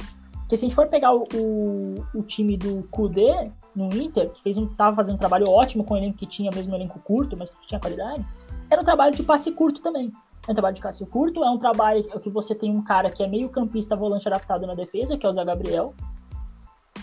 Porque 0.51 0.57
se 0.57 0.65
a 0.65 0.67
gente 0.67 0.75
for 0.75 0.87
pegar 0.87 1.13
o, 1.15 1.25
o, 1.33 2.05
o 2.13 2.23
time 2.23 2.57
do 2.57 2.85
Kudê 2.91 3.51
no 3.75 3.85
Inter, 3.95 4.29
que 4.31 4.41
fez 4.43 4.57
um, 4.57 4.67
tava 4.67 4.95
fazendo 4.95 5.15
um 5.15 5.17
trabalho 5.17 5.49
ótimo 5.49 5.83
com 5.83 5.93
o 5.93 5.97
elenco 5.97 6.17
que 6.17 6.25
tinha, 6.25 6.51
mesmo 6.53 6.73
um 6.73 6.75
elenco 6.75 6.99
curto, 6.99 7.37
mas 7.37 7.49
que 7.49 7.67
tinha 7.67 7.79
qualidade, 7.79 8.25
era 8.69 8.81
um 8.81 8.83
trabalho 8.83 9.15
de 9.15 9.23
passe 9.23 9.51
curto 9.51 9.81
também. 9.81 10.11
É 10.47 10.51
um 10.51 10.55
trabalho 10.55 10.75
de 10.75 10.81
passe 10.81 11.05
curto, 11.05 11.43
é 11.43 11.49
um 11.49 11.57
trabalho 11.57 12.03
que 12.19 12.29
você 12.29 12.55
tem 12.55 12.71
um 12.75 12.83
cara 12.83 13.11
que 13.11 13.23
é 13.23 13.27
meio 13.27 13.49
campista 13.49 13.95
volante 13.95 14.27
adaptado 14.27 14.65
na 14.65 14.73
defesa, 14.73 15.17
que 15.17 15.25
é 15.25 15.29
o 15.29 15.33
Zé 15.33 15.45
Gabriel, 15.45 15.93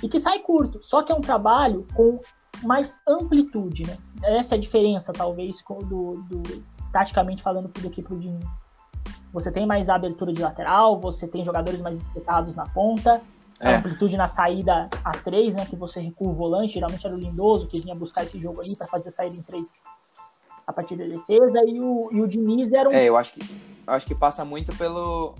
e 0.03 0.09
que 0.09 0.19
sai 0.19 0.41
curto. 0.41 0.81
Só 0.83 1.03
que 1.03 1.13
é 1.13 1.15
um 1.15 1.21
trabalho 1.21 1.87
com 1.95 2.19
mais 2.63 2.99
amplitude, 3.07 3.87
né? 3.87 3.97
Essa 4.23 4.55
é 4.55 4.59
a 4.59 4.61
diferença, 4.61 5.13
talvez, 5.13 5.63
do, 5.87 6.23
do 6.23 6.65
taticamente 6.93 7.43
falando 7.43 7.69
do 7.69 7.91
que 7.91 8.03
pro 8.03 8.19
Diniz. 8.19 8.61
Você 9.33 9.53
tem 9.53 9.67
mais 9.67 9.89
abertura 9.89 10.33
de 10.33 10.43
lateral, 10.43 10.99
você 10.99 11.29
tem 11.29 11.45
jogadores 11.45 11.81
mais 11.81 11.99
espetados 11.99 12.57
na 12.57 12.65
ponta, 12.65 13.21
é. 13.61 13.77
amplitude 13.77 14.17
na 14.17 14.27
saída 14.27 14.89
a 15.05 15.13
três, 15.13 15.55
né? 15.55 15.65
Que 15.67 15.77
você 15.77 16.01
recua 16.01 16.31
o 16.31 16.35
volante, 16.35 16.75
geralmente 16.75 17.07
era 17.07 17.15
o 17.15 17.19
Lindoso 17.19 17.69
que 17.69 17.81
vinha 17.81 17.95
buscar 17.95 18.25
esse 18.25 18.41
jogo 18.41 18.61
ali 18.61 18.77
para 18.77 18.89
fazer 18.89 19.11
saída 19.11 19.37
em 19.37 19.43
três 19.43 19.79
a 20.69 20.73
partir 20.75 20.97
da 20.97 21.05
defesa, 21.07 21.65
e 21.67 21.81
o, 21.81 22.11
e 22.13 22.21
o 22.21 22.29
Diniz 22.29 22.71
era 22.71 22.91
um. 22.91 22.93
É, 22.93 23.07
eu 23.07 23.17
acho 23.17 23.33
que, 23.33 23.41
acho 23.87 24.07
que 24.07 24.15
passa 24.15 24.45
muito 24.45 24.71
pelo, 24.77 25.35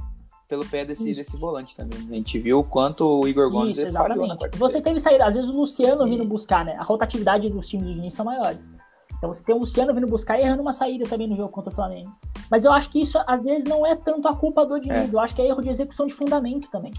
pelo 0.49 0.65
pé 0.65 0.87
desse, 0.87 1.13
desse 1.13 1.37
volante 1.37 1.77
também. 1.77 1.99
A 1.99 2.15
gente 2.15 2.39
viu 2.39 2.61
o 2.61 2.65
quanto 2.65 3.07
o 3.07 3.29
Igor 3.29 3.51
Gomes 3.51 3.77
Isso, 3.77 3.89
exatamente. 3.89 4.57
Você 4.57 4.81
teve 4.81 4.99
saída, 4.99 5.27
às 5.27 5.35
vezes 5.35 5.51
o 5.51 5.53
Luciano 5.53 6.07
vindo 6.07 6.25
buscar, 6.25 6.65
né? 6.65 6.77
A 6.79 6.83
rotatividade 6.83 7.51
dos 7.51 7.69
times 7.69 7.87
do 7.87 7.95
Diniz 7.95 8.15
são 8.15 8.25
maiores. 8.25 8.73
Então 9.19 9.31
você 9.31 9.45
tem 9.45 9.55
o 9.55 9.59
Luciano 9.59 9.93
vindo 9.93 10.07
buscar 10.07 10.39
e 10.39 10.45
errando 10.45 10.63
uma 10.63 10.73
saída 10.73 11.05
também 11.07 11.29
no 11.29 11.37
jogo 11.37 11.51
contra 11.51 11.71
o 11.71 11.75
Flamengo. 11.75 12.11
Mas 12.51 12.65
eu 12.65 12.73
acho 12.73 12.89
que 12.89 12.99
isso, 12.99 13.19
às 13.27 13.43
vezes, 13.43 13.65
não 13.65 13.87
é 13.87 13.95
tanto 13.95 14.27
a 14.29 14.35
culpa 14.35 14.65
do 14.65 14.81
Diniz. 14.81 15.13
É. 15.13 15.17
Eu 15.17 15.21
acho 15.21 15.35
que 15.35 15.43
é 15.43 15.47
erro 15.47 15.61
de 15.61 15.69
execução 15.69 16.07
de 16.07 16.15
fundamento 16.15 16.71
também. 16.71 16.93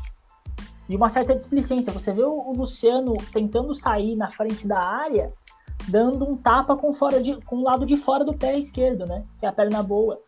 E 0.87 0.95
uma 0.95 1.09
certa 1.09 1.33
displicência. 1.33 1.91
Você 1.91 2.13
vê 2.13 2.23
o 2.23 2.51
Luciano 2.51 3.13
tentando 3.33 3.73
sair 3.73 4.15
na 4.15 4.29
frente 4.29 4.67
da 4.67 4.79
área, 4.79 5.33
dando 5.89 6.29
um 6.29 6.37
tapa 6.37 6.75
com, 6.75 6.93
fora 6.93 7.21
de, 7.21 7.39
com 7.41 7.57
o 7.57 7.63
lado 7.63 7.85
de 7.85 7.97
fora 7.97 8.23
do 8.23 8.33
pé 8.33 8.57
esquerdo, 8.57 9.05
né? 9.05 9.23
Que 9.39 9.45
é 9.45 9.49
a 9.49 9.53
perna 9.53 9.81
boa. 9.83 10.19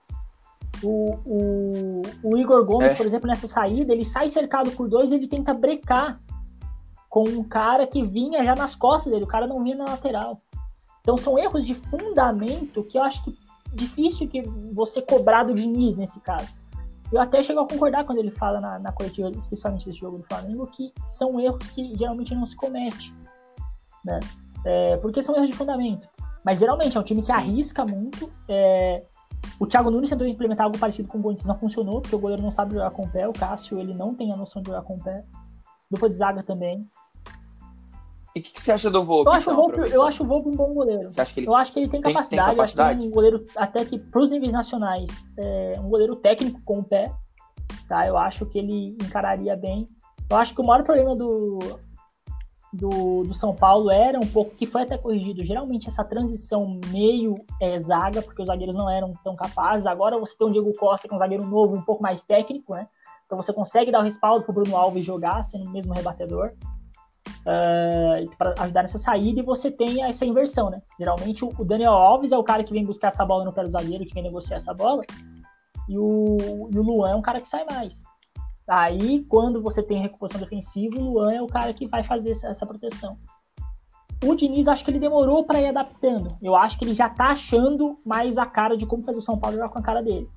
O, 0.84 1.16
o, 1.26 2.02
o 2.24 2.38
Igor 2.38 2.66
Gomes, 2.66 2.94
é. 2.94 2.96
por 2.96 3.06
exemplo, 3.06 3.28
nessa 3.28 3.48
saída, 3.48 3.94
ele 3.94 4.04
sai 4.04 4.30
cercado 4.30 4.72
por 4.72 4.90
dois 4.90 5.12
e 5.12 5.16
ele 5.16 5.28
tenta 5.28 5.54
brecar 5.54 6.20
com 7.10 7.24
um 7.24 7.44
cara 7.44 7.86
que 7.86 8.04
vinha 8.06 8.44
já 8.44 8.56
nas 8.56 8.76
costas 8.76 9.12
dele. 9.12 9.26
O 9.26 9.28
cara 9.28 9.46
não 9.46 9.64
vinha 9.64 9.76
na 9.76 9.86
lateral. 9.86 10.42
Então 11.02 11.18
são 11.18 11.38
erros 11.38 11.66
de 11.66 11.76
fundamento 11.76 12.84
que 12.84 12.98
eu 12.98 13.04
acho 13.04 13.24
que 13.24 13.38
difícil 13.74 14.28
que 14.28 14.42
você 14.74 15.02
cobrar 15.02 15.44
do 15.44 15.54
Diniz 15.54 15.96
nesse 15.96 16.20
caso. 16.20 16.60
Eu 17.12 17.20
até 17.20 17.42
chego 17.42 17.60
a 17.60 17.68
concordar 17.68 18.06
quando 18.06 18.20
ele 18.20 18.32
fala 18.32 18.62
na, 18.62 18.80
na 18.80 18.92
coletiva, 18.92 19.30
especialmente 19.32 19.86
desse 19.86 20.00
jogo 20.00 20.18
do 20.18 20.24
Flamengo, 20.24 20.66
que 20.68 20.94
são 21.06 21.40
erros 21.40 21.68
que 21.70 21.96
geralmente 21.98 22.34
não 22.34 22.46
se 22.46 22.56
comete. 22.56 23.14
Né? 24.04 24.20
É, 24.66 24.98
porque 24.98 25.22
são 25.22 25.36
erros 25.36 25.50
de 25.50 25.56
fundamento. 25.56 26.08
Mas 26.44 26.60
geralmente 26.60 26.98
é 26.98 27.00
um 27.00 27.04
time 27.04 27.22
que 27.22 27.28
Sim. 27.28 27.34
arrisca 27.34 27.86
muito. 27.86 28.30
É, 28.48 29.04
o 29.60 29.66
Thiago 29.66 29.92
Nunes 29.92 30.10
tentou 30.10 30.28
implementar 30.28 30.66
algo 30.66 30.78
parecido 30.78 31.08
com 31.08 31.20
o 31.20 31.22
Corinthians, 31.22 31.48
não 31.48 31.58
funcionou, 31.58 32.02
porque 32.02 32.16
o 32.16 32.20
goleiro 32.20 32.42
não 32.42 32.52
sabe 32.52 32.74
jogar 32.74 32.92
com 32.92 33.04
o 33.04 33.10
pé. 33.10 33.28
O 33.28 33.34
Cássio 33.34 33.80
ele 33.80 33.94
não 33.94 34.14
tem 34.14 34.32
a 34.32 34.36
noção 34.36 34.62
de 34.62 34.70
jogar 34.70 34.84
com 34.84 34.96
o 34.96 35.04
pé. 35.04 35.24
Dupla 35.90 36.10
de 36.10 36.18
zaga 36.18 36.44
também. 36.44 36.88
E 38.34 38.40
o 38.40 38.44
que, 38.44 38.54
que, 38.54 38.62
você 38.62 38.72
acha 38.72 38.90
do 38.90 39.04
Volpe? 39.04 39.30
Eu 39.30 39.34
acho, 39.34 39.52
então, 39.52 39.62
o 39.62 39.68
Volpe, 39.68 39.92
eu 39.92 40.04
acho 40.04 40.24
o 40.24 40.26
Volpe 40.28 40.50
um 40.50 40.56
bom 40.56 40.74
goleiro. 40.74 41.12
Você 41.12 41.20
acha 41.20 41.34
que 41.34 41.42
ele... 41.42 41.48
Eu 41.48 41.56
acho 41.56 41.74
que 41.74 41.80
ele 41.80 41.90
tem 41.90 42.00
capacidade. 42.00 42.30
Tem, 42.30 42.40
tem 42.40 42.56
capacidade? 42.56 42.90
Eu 42.90 42.94
acho 42.94 42.98
que 42.98 43.04
ele 43.04 43.08
é 43.08 43.10
um 43.10 43.14
goleiro, 43.14 43.46
até 43.58 43.86
que 43.86 44.00
para 44.00 44.22
os 44.22 44.32
níveis 44.32 44.54
nacionais, 44.54 45.10
é 45.38 45.76
um 45.80 45.90
goleiro 45.90 46.16
técnico 46.16 46.62
com 46.64 46.80
o 46.80 46.84
pé. 46.84 47.12
Tá? 47.90 48.08
Eu 48.08 48.18
acho 48.18 48.46
que 48.46 48.58
ele 48.58 48.96
encararia 49.02 49.56
bem. 49.58 49.90
Eu 50.30 50.38
acho 50.38 50.56
que 50.56 50.62
o 50.62 50.66
maior 50.66 50.84
problema 50.86 51.14
do, 51.14 51.60
do, 52.74 53.24
do 53.24 53.34
São 53.34 53.54
Paulo 53.54 53.92
era 53.92 54.18
um 54.18 54.28
pouco, 54.28 54.56
que 54.56 54.66
foi 54.66 54.84
até 54.84 54.98
corrigido, 54.98 55.44
geralmente 55.44 55.88
essa 55.88 56.04
transição 56.04 56.80
meio 56.90 57.36
é, 57.62 57.80
zaga, 57.80 58.22
porque 58.22 58.42
os 58.42 58.48
zagueiros 58.48 58.76
não 58.76 58.90
eram 58.90 59.14
tão 59.24 59.36
capazes. 59.36 59.86
Agora 59.86 60.18
você 60.18 60.38
tem 60.38 60.48
o 60.48 60.52
Diego 60.52 60.72
Costa, 60.78 61.08
que 61.08 61.14
é 61.14 61.16
um 61.16 61.20
zagueiro 61.20 61.46
novo, 61.46 61.76
um 61.76 61.82
pouco 61.82 62.02
mais 62.02 62.24
técnico, 62.24 62.74
né? 62.74 62.88
Então 63.26 63.42
você 63.42 63.54
consegue 63.54 63.92
dar 63.92 64.00
o 64.00 64.04
respaldo 64.04 64.44
para 64.44 64.52
o 64.52 64.56
Bruno 64.56 64.76
Alves 64.76 65.06
jogar, 65.06 65.44
sendo 65.44 65.68
o 65.68 65.72
mesmo 65.72 65.94
rebatedor 65.94 66.54
uh, 67.46 67.50
eh, 67.50 68.26
para 68.38 68.54
ajudar 68.64 68.82
nessa 68.82 68.98
saída 68.98 69.40
e 69.40 69.44
você 69.44 69.72
tem 69.72 70.04
essa 70.04 70.26
inversão, 70.26 70.70
né? 70.70 70.82
Geralmente 71.00 71.46
o 71.46 71.66
Daniel 71.66 71.94
Alves 71.94 72.32
é 72.32 72.38
o 72.38 72.44
cara 72.44 72.64
que 72.64 72.74
vem 72.74 72.86
buscar 72.86 73.08
essa 73.08 73.26
bola 73.26 73.46
no 73.46 73.54
pé 73.54 73.64
do 73.64 73.72
zagueiro, 73.72 74.06
que 74.06 74.14
vem 74.14 74.24
negociar 74.24 74.58
essa 74.58 74.74
bola, 74.74 75.02
e 75.88 75.98
o, 75.98 76.70
e 76.72 76.80
o 76.80 76.84
Luan 76.84 77.12
é 77.12 77.16
um 77.16 77.22
cara 77.22 77.40
que 77.42 77.48
sai 77.48 77.66
mais. 77.70 78.04
Aí, 78.74 79.26
quando 79.26 79.62
você 79.62 79.84
tem 79.84 80.02
recuperação 80.02 80.40
defensiva, 80.40 80.96
o 80.96 81.12
Luan 81.12 81.34
é 81.34 81.42
o 81.42 81.46
cara 81.46 81.74
que 81.74 81.86
vai 81.86 82.06
fazer 82.06 82.32
essa, 82.32 82.66
proteção. 82.66 83.18
O 84.24 84.34
Diniz, 84.34 84.66
acho 84.70 84.86
que 84.86 84.92
ele 84.92 84.98
demorou 84.98 85.44
para 85.44 85.60
ir 85.60 85.68
adaptando. 85.68 86.30
Eu 86.42 86.56
acho 86.56 86.80
que 86.80 86.86
ele 86.86 86.96
já 86.96 87.10
tá 87.10 87.32
achando 87.32 87.98
mais 88.06 88.38
a 88.38 88.46
cara 88.46 88.78
de 88.78 88.86
como 88.86 89.04
fazer 89.04 89.20
o 89.20 89.22
São 89.22 89.38
Paulo 89.38 89.58
jogar 89.58 89.68
com 89.68 89.80
a 89.80 89.82
cara 89.82 90.02
dele. 90.02 90.30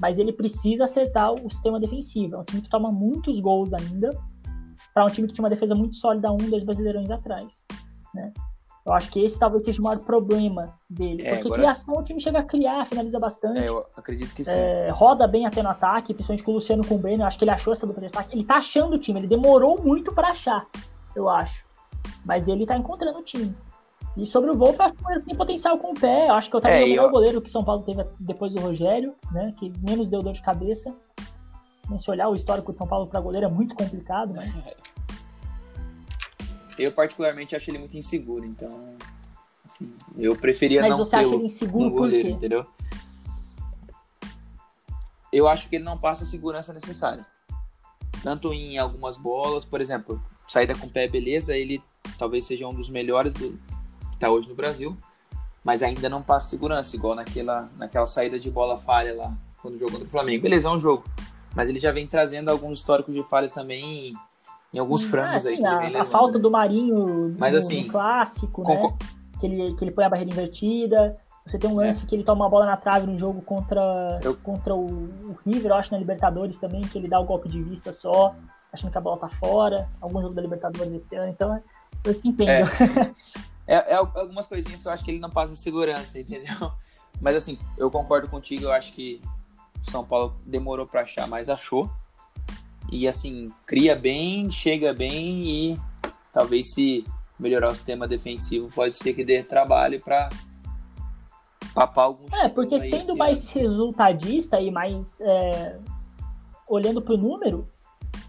Mas 0.00 0.18
ele 0.18 0.32
precisa 0.32 0.84
acertar 0.84 1.34
o 1.34 1.50
sistema 1.50 1.78
defensivo. 1.78 2.36
É 2.36 2.38
um 2.38 2.44
time 2.44 2.62
que 2.62 2.70
toma 2.70 2.90
muitos 2.90 3.38
gols 3.38 3.74
ainda 3.74 4.18
para 4.94 5.04
um 5.04 5.08
time 5.08 5.28
que 5.28 5.34
tinha 5.34 5.44
uma 5.44 5.50
defesa 5.50 5.74
muito 5.74 5.96
sólida 5.96 6.32
um, 6.32 6.38
dois 6.38 6.64
brasileirões 6.64 7.10
atrás. 7.10 7.66
Né? 8.14 8.32
Eu 8.84 8.92
acho 8.92 9.10
que 9.10 9.24
esse 9.24 9.38
talvez 9.38 9.64
seja 9.64 9.80
o 9.80 9.84
maior 9.84 9.98
problema 10.00 10.74
dele. 10.88 11.22
É, 11.22 11.30
porque 11.30 11.48
agora... 11.48 11.62
criação 11.62 11.94
o 11.94 12.02
time 12.02 12.20
chega 12.20 12.40
a 12.40 12.42
criar, 12.42 12.86
finaliza 12.86 13.18
bastante. 13.18 13.60
É, 13.60 13.68
eu 13.68 13.86
acredito 13.96 14.34
que 14.34 14.44
sim. 14.44 14.50
É, 14.52 14.90
roda 14.90 15.26
bem 15.26 15.46
até 15.46 15.62
no 15.62 15.70
ataque, 15.70 16.12
principalmente 16.12 16.44
com 16.44 16.50
o 16.50 16.54
Luciano 16.54 16.86
com 16.86 16.96
o 16.96 16.98
Breno. 16.98 17.22
Eu 17.22 17.26
acho 17.26 17.38
que 17.38 17.44
ele 17.44 17.50
achou 17.50 17.72
essa 17.72 17.86
dupla 17.86 18.02
de 18.02 18.08
ataque. 18.08 18.36
Ele 18.36 18.44
tá 18.44 18.56
achando 18.56 18.94
o 18.94 18.98
time, 18.98 19.18
ele 19.20 19.26
demorou 19.26 19.82
muito 19.82 20.12
para 20.12 20.28
achar, 20.28 20.66
eu 21.16 21.30
acho. 21.30 21.66
Mas 22.26 22.46
ele 22.46 22.66
tá 22.66 22.76
encontrando 22.76 23.18
o 23.18 23.22
time. 23.22 23.56
E 24.16 24.26
sobre 24.26 24.50
o 24.50 24.56
Volpe, 24.56 24.78
eu 24.78 24.84
acho 24.84 24.94
que 24.94 25.12
ele 25.12 25.22
tem 25.22 25.34
potencial 25.34 25.78
com 25.78 25.92
o 25.92 25.94
pé. 25.94 26.28
Eu 26.28 26.34
acho 26.34 26.50
que 26.50 26.54
eu 26.54 26.60
tava 26.60 26.74
é, 26.74 26.84
o 26.84 26.88
melhor 26.88 27.06
eu... 27.06 27.10
goleiro 27.10 27.40
que 27.40 27.50
São 27.50 27.64
Paulo 27.64 27.82
teve 27.82 28.04
depois 28.20 28.50
do 28.50 28.60
Rogério, 28.60 29.14
né? 29.32 29.52
Que 29.58 29.72
menos 29.80 30.08
deu 30.08 30.22
dor 30.22 30.34
de 30.34 30.42
cabeça. 30.42 30.94
Se 31.98 32.10
olhar 32.10 32.28
o 32.28 32.34
histórico 32.34 32.72
de 32.72 32.78
São 32.78 32.86
Paulo 32.86 33.06
para 33.06 33.20
goleiro 33.20 33.46
é 33.46 33.50
muito 33.50 33.74
complicado, 33.74 34.32
mas. 34.34 34.52
Eu, 36.78 36.92
particularmente, 36.92 37.54
acho 37.54 37.70
ele 37.70 37.78
muito 37.78 37.96
inseguro, 37.96 38.44
então. 38.44 38.96
Assim, 39.66 39.92
eu 40.16 40.36
preferia 40.36 40.82
mas 40.82 40.90
não 40.90 40.98
você 40.98 41.16
acha 41.16 41.34
ele 41.34 41.44
inseguro 41.44 41.90
goleiro, 41.90 42.22
por 42.22 42.28
quê? 42.28 42.34
entendeu? 42.34 42.66
Eu 45.32 45.48
acho 45.48 45.68
que 45.68 45.76
ele 45.76 45.84
não 45.84 45.98
passa 45.98 46.24
a 46.24 46.26
segurança 46.26 46.72
necessária. 46.72 47.24
Tanto 48.22 48.52
em 48.52 48.78
algumas 48.78 49.16
bolas, 49.16 49.64
por 49.64 49.80
exemplo, 49.80 50.22
saída 50.46 50.74
com 50.76 50.88
pé, 50.88 51.08
beleza, 51.08 51.56
ele 51.56 51.82
talvez 52.18 52.44
seja 52.44 52.68
um 52.68 52.74
dos 52.74 52.88
melhores 52.88 53.34
do, 53.34 53.50
que 53.50 54.14
está 54.14 54.30
hoje 54.30 54.48
no 54.48 54.54
Brasil, 54.54 54.96
mas 55.64 55.82
ainda 55.82 56.08
não 56.08 56.22
passa 56.22 56.50
segurança, 56.50 56.94
igual 56.94 57.14
naquela, 57.14 57.70
naquela 57.76 58.06
saída 58.06 58.38
de 58.38 58.50
bola 58.50 58.78
falha 58.78 59.14
lá, 59.14 59.36
quando 59.60 59.78
jogou 59.78 59.92
contra 59.92 60.06
o 60.06 60.10
Flamengo. 60.10 60.42
Beleza, 60.42 60.68
é 60.68 60.70
um 60.70 60.78
jogo 60.78 61.04
mas 61.54 61.68
ele 61.68 61.78
já 61.78 61.92
vem 61.92 62.06
trazendo 62.06 62.50
alguns 62.50 62.78
históricos 62.78 63.14
de 63.14 63.22
falhas 63.22 63.52
também 63.52 64.14
em 64.74 64.78
alguns 64.80 65.02
sim, 65.02 65.08
frangos 65.08 65.46
é, 65.46 65.50
aí. 65.50 65.64
A, 65.96 66.02
a, 66.02 66.04
falta 66.04 66.38
do 66.38 66.50
Marinho 66.50 67.34
Mas, 67.38 67.52
no, 67.52 67.58
assim, 67.58 67.84
no 67.84 67.92
clássico, 67.92 68.62
né? 68.62 68.92
Que 69.38 69.46
ele, 69.46 69.74
que 69.74 69.84
ele 69.84 69.92
põe 69.92 70.04
a 70.04 70.08
barreira 70.08 70.32
invertida. 70.32 71.16
Você 71.46 71.58
tem 71.58 71.70
um 71.70 71.76
lance 71.76 72.04
é. 72.04 72.06
que 72.06 72.14
ele 72.14 72.24
toma 72.24 72.44
uma 72.44 72.50
bola 72.50 72.66
na 72.66 72.76
trave 72.76 73.06
no 73.06 73.16
jogo 73.16 73.40
contra, 73.42 74.18
eu... 74.22 74.34
contra 74.34 74.74
o, 74.74 74.86
o, 74.86 75.36
River, 75.46 75.70
eu 75.70 75.74
acho, 75.76 75.92
na 75.92 75.98
Libertadores 75.98 76.58
também, 76.58 76.80
que 76.80 76.98
ele 76.98 77.06
dá 77.06 77.20
o 77.20 77.24
golpe 77.24 77.48
de 77.48 77.62
vista 77.62 77.92
só, 77.92 78.34
achando 78.72 78.90
que 78.90 78.98
a 78.98 79.00
bola 79.00 79.18
tá 79.18 79.28
fora. 79.28 79.88
Algum 80.00 80.20
jogo 80.20 80.34
da 80.34 80.42
Libertadores 80.42 80.92
esse 80.92 81.14
ano, 81.14 81.30
então 81.30 81.62
eu 82.02 82.14
te 82.14 82.28
entendo. 82.28 82.50
É. 83.68 83.74
é, 83.76 83.92
é 83.92 83.94
algumas 83.94 84.46
coisinhas 84.46 84.82
que 84.82 84.88
eu 84.88 84.92
acho 84.92 85.04
que 85.04 85.10
ele 85.10 85.20
não 85.20 85.30
passa 85.30 85.54
segurança, 85.54 86.18
entendeu? 86.18 86.72
Mas 87.20 87.36
assim, 87.36 87.58
eu 87.76 87.90
concordo 87.90 88.26
contigo, 88.28 88.64
eu 88.64 88.72
acho 88.72 88.92
que 88.92 89.20
são 89.82 90.04
Paulo 90.04 90.34
demorou 90.44 90.86
para 90.86 91.02
achar, 91.02 91.28
mas 91.28 91.48
achou. 91.48 91.90
E 92.90 93.08
assim, 93.08 93.50
cria 93.66 93.96
bem, 93.96 94.50
chega 94.50 94.92
bem 94.92 95.48
e 95.48 95.80
talvez 96.32 96.72
se 96.72 97.04
melhorar 97.38 97.70
o 97.70 97.74
sistema 97.74 98.06
defensivo, 98.06 98.68
pode 98.72 98.94
ser 98.94 99.14
que 99.14 99.24
dê 99.24 99.42
trabalho 99.42 100.00
para 100.00 100.28
papar 101.74 102.04
alguns. 102.04 102.32
É, 102.32 102.48
porque 102.48 102.78
sendo 102.78 103.16
mais 103.16 103.50
ano. 103.50 103.60
resultadista 103.60 104.60
e 104.60 104.70
mais 104.70 105.20
é, 105.20 105.78
olhando 106.68 107.02
para 107.02 107.14
o 107.14 107.16
número, 107.16 107.68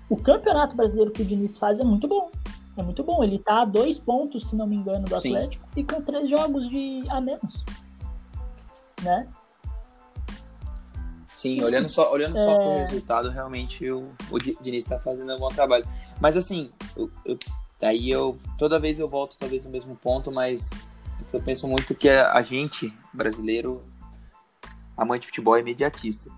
o 0.10 0.18
campeonato 0.18 0.76
brasileiro 0.76 1.12
que 1.12 1.22
o 1.22 1.26
Diniz 1.26 1.58
faz 1.58 1.80
é 1.80 1.84
muito 1.84 2.08
bom. 2.08 2.32
É 2.78 2.84
muito 2.84 3.04
bom. 3.04 3.24
Ele 3.24 3.39
tá 3.39 3.62
a 3.62 3.65
dois 3.65 4.00
pontos, 4.00 4.50
se 4.50 4.56
não 4.56 4.68
me 4.68 4.76
engano, 4.76 5.06
do 5.06 5.15
Atlético 5.15 5.63
Sim. 5.74 5.80
e 5.80 5.84
com 5.84 6.02
três 6.02 6.30
jogos 6.30 6.70
de 6.70 7.04
a 7.10 7.22
menos. 7.22 7.63
Né? 9.02 9.28
Sim, 11.49 11.63
olhando 11.63 11.89
só, 11.89 12.12
olhando 12.12 12.38
é... 12.38 12.43
só 12.43 12.55
pro 12.55 12.77
resultado, 12.77 13.29
realmente 13.29 13.89
o, 13.89 14.12
o 14.31 14.39
Diniz 14.39 14.84
está 14.84 14.99
fazendo 14.99 15.34
um 15.34 15.39
bom 15.39 15.49
trabalho. 15.49 15.86
Mas 16.19 16.36
assim, 16.36 16.71
eu, 16.95 17.10
eu, 17.25 17.38
aí 17.81 18.10
eu 18.10 18.38
toda 18.58 18.79
vez 18.79 18.99
eu 18.99 19.08
volto 19.08 19.38
talvez 19.38 19.65
no 19.65 19.71
mesmo 19.71 19.95
ponto, 19.95 20.31
mas 20.31 20.88
eu 21.31 21.41
penso 21.41 21.67
muito 21.67 21.93
que 21.95 22.10
a, 22.10 22.41
gente, 22.41 22.93
brasileiro, 23.13 23.81
amante 24.97 25.21
de 25.21 25.27
futebol 25.27 25.55
é 25.55 25.60
imediatista. 25.60 26.29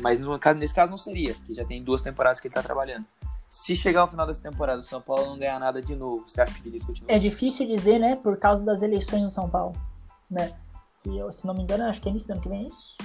Mas 0.00 0.20
no 0.20 0.38
caso, 0.38 0.58
nesse 0.58 0.74
caso 0.74 0.90
não 0.90 0.98
seria, 0.98 1.34
porque 1.34 1.54
já 1.54 1.64
tem 1.64 1.82
duas 1.82 2.02
temporadas 2.02 2.40
que 2.40 2.48
ele 2.48 2.52
está 2.52 2.62
trabalhando. 2.62 3.04
Se 3.48 3.76
chegar 3.76 4.00
ao 4.00 4.08
final 4.08 4.26
dessa 4.26 4.42
temporada 4.42 4.80
o 4.80 4.84
São 4.84 5.00
Paulo 5.00 5.26
não 5.26 5.38
ganhar 5.38 5.58
nada 5.58 5.80
de 5.80 5.94
novo, 5.94 6.28
você 6.28 6.40
acha 6.40 6.52
que 6.54 6.60
o 6.60 6.62
Diniz 6.64 6.84
continua? 6.84 7.10
É 7.10 7.18
difícil 7.18 7.66
dizer, 7.66 7.98
né? 7.98 8.16
Por 8.16 8.36
causa 8.36 8.64
das 8.64 8.82
eleições 8.82 9.22
no 9.22 9.30
São 9.30 9.48
Paulo, 9.48 9.74
né? 10.30 10.52
Que 11.00 11.16
eu, 11.16 11.30
se 11.30 11.46
não 11.46 11.54
me 11.54 11.62
engano, 11.62 11.84
acho 11.84 12.02
que 12.02 12.08
é 12.08 12.10
início 12.10 12.28
do 12.28 12.32
ano 12.32 12.42
que 12.42 12.48
vem 12.48 12.64
é 12.64 12.66
isso. 12.66 12.96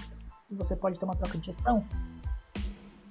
Você 0.52 0.76
pode 0.76 1.00
ter 1.00 1.06
uma 1.06 1.16
troca 1.16 1.38
de 1.38 1.46
gestão. 1.46 1.86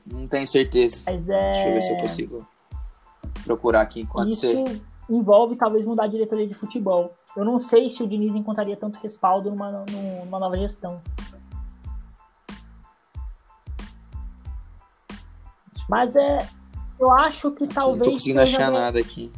Não 0.06 0.26
tenho 0.26 0.46
certeza. 0.46 1.02
Mas 1.06 1.28
é... 1.28 1.52
Deixa 1.52 1.68
eu 1.68 1.74
ver 1.74 1.82
se 1.82 1.92
eu 1.92 1.96
consigo 1.96 2.46
procurar 3.44 3.80
aqui 3.82 4.00
enquanto 4.00 4.30
Isso 4.30 4.46
você. 4.46 4.82
envolve 5.08 5.56
talvez 5.56 5.84
mudar 5.84 6.04
a 6.04 6.08
diretoria 6.08 6.46
de 6.46 6.54
futebol. 6.54 7.14
Eu 7.36 7.44
não 7.44 7.60
sei 7.60 7.90
se 7.90 8.02
o 8.02 8.08
Diniz 8.08 8.34
encontraria 8.34 8.76
tanto 8.76 8.98
respaldo 9.00 9.50
numa, 9.50 9.84
numa 9.90 10.38
nova 10.38 10.56
gestão. 10.58 11.00
Mas 15.88 16.14
é. 16.16 16.46
Eu 16.98 17.10
acho 17.10 17.50
que 17.52 17.66
talvez. 17.66 17.98
não 17.98 18.04
tô 18.04 18.12
conseguindo 18.12 18.40
achar 18.42 18.70
bem- 18.70 18.80
nada 18.80 18.98
aqui. 19.00 19.32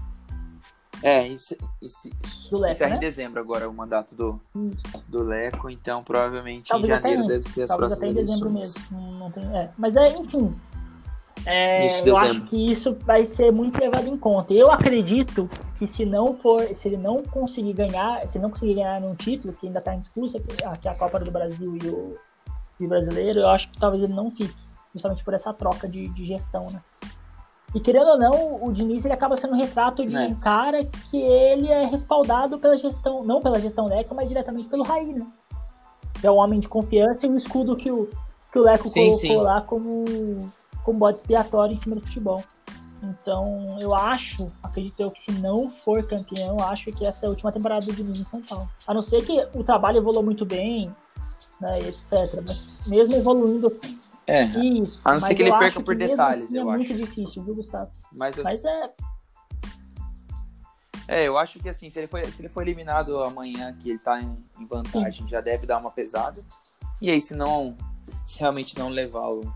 É, 1.03 1.27
isso, 1.27 1.57
isso, 1.81 2.09
Do 2.49 2.59
Leco, 2.59 2.73
encerra 2.73 2.91
né? 2.91 2.97
em 2.97 3.01
dezembro 3.01 3.41
agora 3.41 3.69
o 3.69 3.75
mandato 3.75 4.15
do, 4.15 4.41
Isso. 4.55 5.05
do 5.09 5.23
Leco, 5.23 5.69
então 5.69 6.03
provavelmente 6.03 6.69
Talvez 6.69 6.89
em 6.91 6.95
janeiro 6.95 7.27
deve 7.27 7.41
ser 7.41 7.65
as 7.65 7.69
Talvez 7.69 7.93
até 7.93 8.01
próximas 8.01 8.29
em 8.29 8.33
dezembro 8.33 8.51
eleições. 8.51 8.91
mesmo. 8.91 9.19
Não, 9.19 9.31
tem, 9.33 9.57
é. 9.57 9.71
Mas 9.77 9.97
é, 9.97 10.17
enfim. 10.17 10.55
É, 11.45 11.87
Isso, 11.87 12.07
eu 12.07 12.17
acho 12.17 12.43
que 12.43 12.71
isso 12.71 12.97
vai 13.01 13.25
ser 13.25 13.51
muito 13.51 13.81
levado 13.81 14.07
em 14.07 14.17
conta. 14.17 14.53
Eu 14.53 14.71
acredito 14.71 15.51
que 15.77 15.89
se 15.89 16.05
não 16.05 16.37
for, 16.37 16.63
se 16.75 16.89
ele 16.89 16.97
não 16.97 17.23
conseguir 17.23 17.73
ganhar, 17.73 18.29
se 18.29 18.39
não 18.39 18.49
conseguir 18.49 18.75
ganhar 18.75 19.01
nenhum 19.01 19.17
título, 19.17 19.53
que 19.53 19.67
ainda 19.67 19.81
está 19.81 19.93
em 19.95 19.99
disputa, 19.99 20.39
que 20.39 20.87
é 20.87 20.91
a 20.91 20.95
Copa 20.95 21.19
do 21.19 21.33
Brasil 21.33 21.77
e 21.83 21.89
o, 21.89 22.17
e 22.79 22.87
o 22.87 22.89
brasileiro, 22.89 23.41
eu 23.41 23.49
acho 23.49 23.73
que 23.73 23.79
talvez 23.79 24.05
ele 24.05 24.15
não 24.15 24.31
fique, 24.31 24.55
justamente 24.95 25.25
por 25.25 25.35
essa 25.35 25.53
troca 25.53 25.89
de, 25.89 26.09
de 26.11 26.25
gestão, 26.25 26.65
né? 26.71 26.81
E 27.75 27.81
querendo 27.81 28.09
ou 28.09 28.19
não, 28.19 28.65
o 28.65 28.73
Diniz 28.73 29.05
ele 29.05 29.15
acaba 29.15 29.35
sendo 29.37 29.55
um 29.55 29.57
retrato 29.57 30.07
de 30.07 30.15
É. 30.15 30.27
um 30.27 30.35
cara 30.35 30.85
que 30.85 31.17
ele 31.17 31.69
é 31.69 31.87
respaldado 31.87 32.59
pela 32.59 32.77
gestão, 32.77 33.25
não 33.25 33.41
pela 33.41 33.59
gestão 33.59 33.87
Leco, 33.87 34.15
mas 34.15 34.29
diretamente 34.29 34.69
pelo 34.69 34.83
Raí, 34.83 35.13
né? 35.13 35.27
É 36.23 36.31
um 36.31 36.37
homem 36.37 36.61
de 36.61 36.69
confiança 36.69 37.27
e 37.27 37.31
o 37.31 37.37
escudo 37.37 37.75
que 37.75 37.91
o, 37.91 38.09
que 38.53 38.59
o 38.59 38.63
Leco 38.63 38.89
Sim, 38.89 39.07
colocou 39.07 39.19
sim. 39.21 39.37
lá 39.37 39.61
como, 39.63 40.53
como 40.85 40.99
bode 40.99 41.19
expiatório 41.19 41.73
em 41.73 41.77
cima 41.77 41.97
do 41.97 42.03
futebol. 42.03 42.45
Então, 43.03 43.79
eu 43.81 43.93
acho, 43.95 44.47
acredito 44.63 45.01
eu 45.01 45.11
que 45.11 45.21
se 45.21 45.33
não 45.33 45.69
for 45.69 46.07
campeão, 46.07 46.57
eu 46.59 46.65
acho 46.67 46.93
que 46.93 47.05
essa 47.05 47.25
é 47.25 47.27
a 47.27 47.31
última 47.31 47.51
temporada 47.51 47.85
do 47.85 47.93
Diniz 47.93 48.21
em 48.21 48.25
São 48.25 48.41
Paulo. 48.43 48.69
A 48.87 48.95
não 48.95 49.03
ser 49.03 49.25
que 49.25 49.45
o 49.55 49.65
trabalho 49.65 49.97
evoluiu 49.99 50.23
muito 50.23 50.45
bem, 50.47 50.95
né, 51.61 51.81
etc. 51.81 52.41
Mas 52.47 52.79
mesmo 52.87 53.17
evoluindo 53.17 53.67
assim, 53.67 53.99
É, 54.27 54.45
isso. 54.45 55.01
A 55.05 55.15
não 55.15 55.21
ser 55.21 55.35
que 55.35 55.43
ele 55.43 55.51
perca 55.51 55.67
acho 55.67 55.83
por 55.83 55.97
detalhes, 55.97 56.45
assim 56.47 56.57
é 56.57 56.61
eu 56.61 56.65
muito 56.65 56.93
acho. 56.93 56.95
difícil, 56.95 57.43
viu, 57.43 57.55
Gustavo? 57.55 57.91
mas, 58.13 58.37
Mas 58.37 58.65
é, 58.65 58.91
é, 61.09 61.25
eu 61.27 61.37
acho 61.37 61.59
que 61.59 61.69
assim, 61.69 61.91
se 61.91 61.99
ele, 61.99 62.07
for, 62.07 62.25
se 62.25 62.41
ele 62.41 62.49
for 62.49 62.63
eliminado 62.63 63.23
amanhã, 63.23 63.75
que 63.79 63.91
ele 63.91 63.99
tá 63.99 64.21
em, 64.21 64.37
em 64.59 64.67
vantagem, 64.67 65.27
já 65.29 65.41
deve 65.41 65.67
dar 65.67 65.79
uma 65.79 65.91
pesada. 65.91 66.43
E 67.01 67.11
aí, 67.11 67.21
se 67.21 67.35
não, 67.35 67.77
se 68.25 68.39
realmente 68.39 68.79
não 68.79 68.89
levar 68.89 69.29
o. 69.29 69.53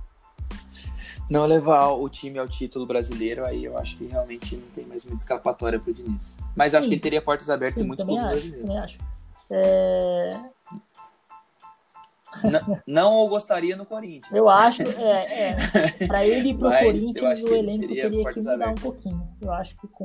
Não 1.29 1.45
levar 1.45 1.89
o 1.89 2.09
time 2.09 2.39
ao 2.39 2.47
título 2.47 2.87
brasileiro, 2.87 3.45
aí 3.45 3.65
eu 3.65 3.77
acho 3.77 3.97
que 3.97 4.05
realmente 4.07 4.55
não 4.57 4.69
tem 4.69 4.85
mais 4.85 5.05
muita 5.05 5.23
escapatória 5.23 5.79
pro 5.79 5.93
Diniz. 5.93 6.37
Mas 6.55 6.73
acho 6.73 6.85
Sim. 6.85 6.89
que 6.91 6.95
ele 6.95 7.01
teria 7.01 7.21
portas 7.23 7.51
abertas 7.51 7.79
em 7.79 7.81
sim, 7.81 7.87
muitos 7.87 8.05
também 8.07 8.21
clubes 8.21 8.37
acho, 8.37 8.49
brasileiros. 8.49 8.69
também 8.69 8.85
acho. 8.85 8.99
É, 9.51 10.41
Não, 12.45 12.81
não 12.87 13.29
gostaria 13.29 13.77
no 13.77 13.85
Corinthians. 13.87 14.33
Eu 14.33 14.49
acho, 14.49 14.83
é, 14.83 15.51
é 15.51 16.07
pra 16.07 16.25
ele 16.27 16.51
ir 16.51 16.55
pro 16.59 16.69
Mas 16.69 16.85
Corinthians, 16.87 17.43
o 17.43 17.47
ele 17.49 17.59
elenco 17.59 17.81
teria 17.89 18.03
teria 18.11 18.33
que 18.33 18.41
mudar 18.41 18.69
um 18.71 18.75
pouquinho. 18.75 19.27
Eu 19.41 19.53
acho 19.53 19.77
que 19.81 19.89
com 19.89 20.05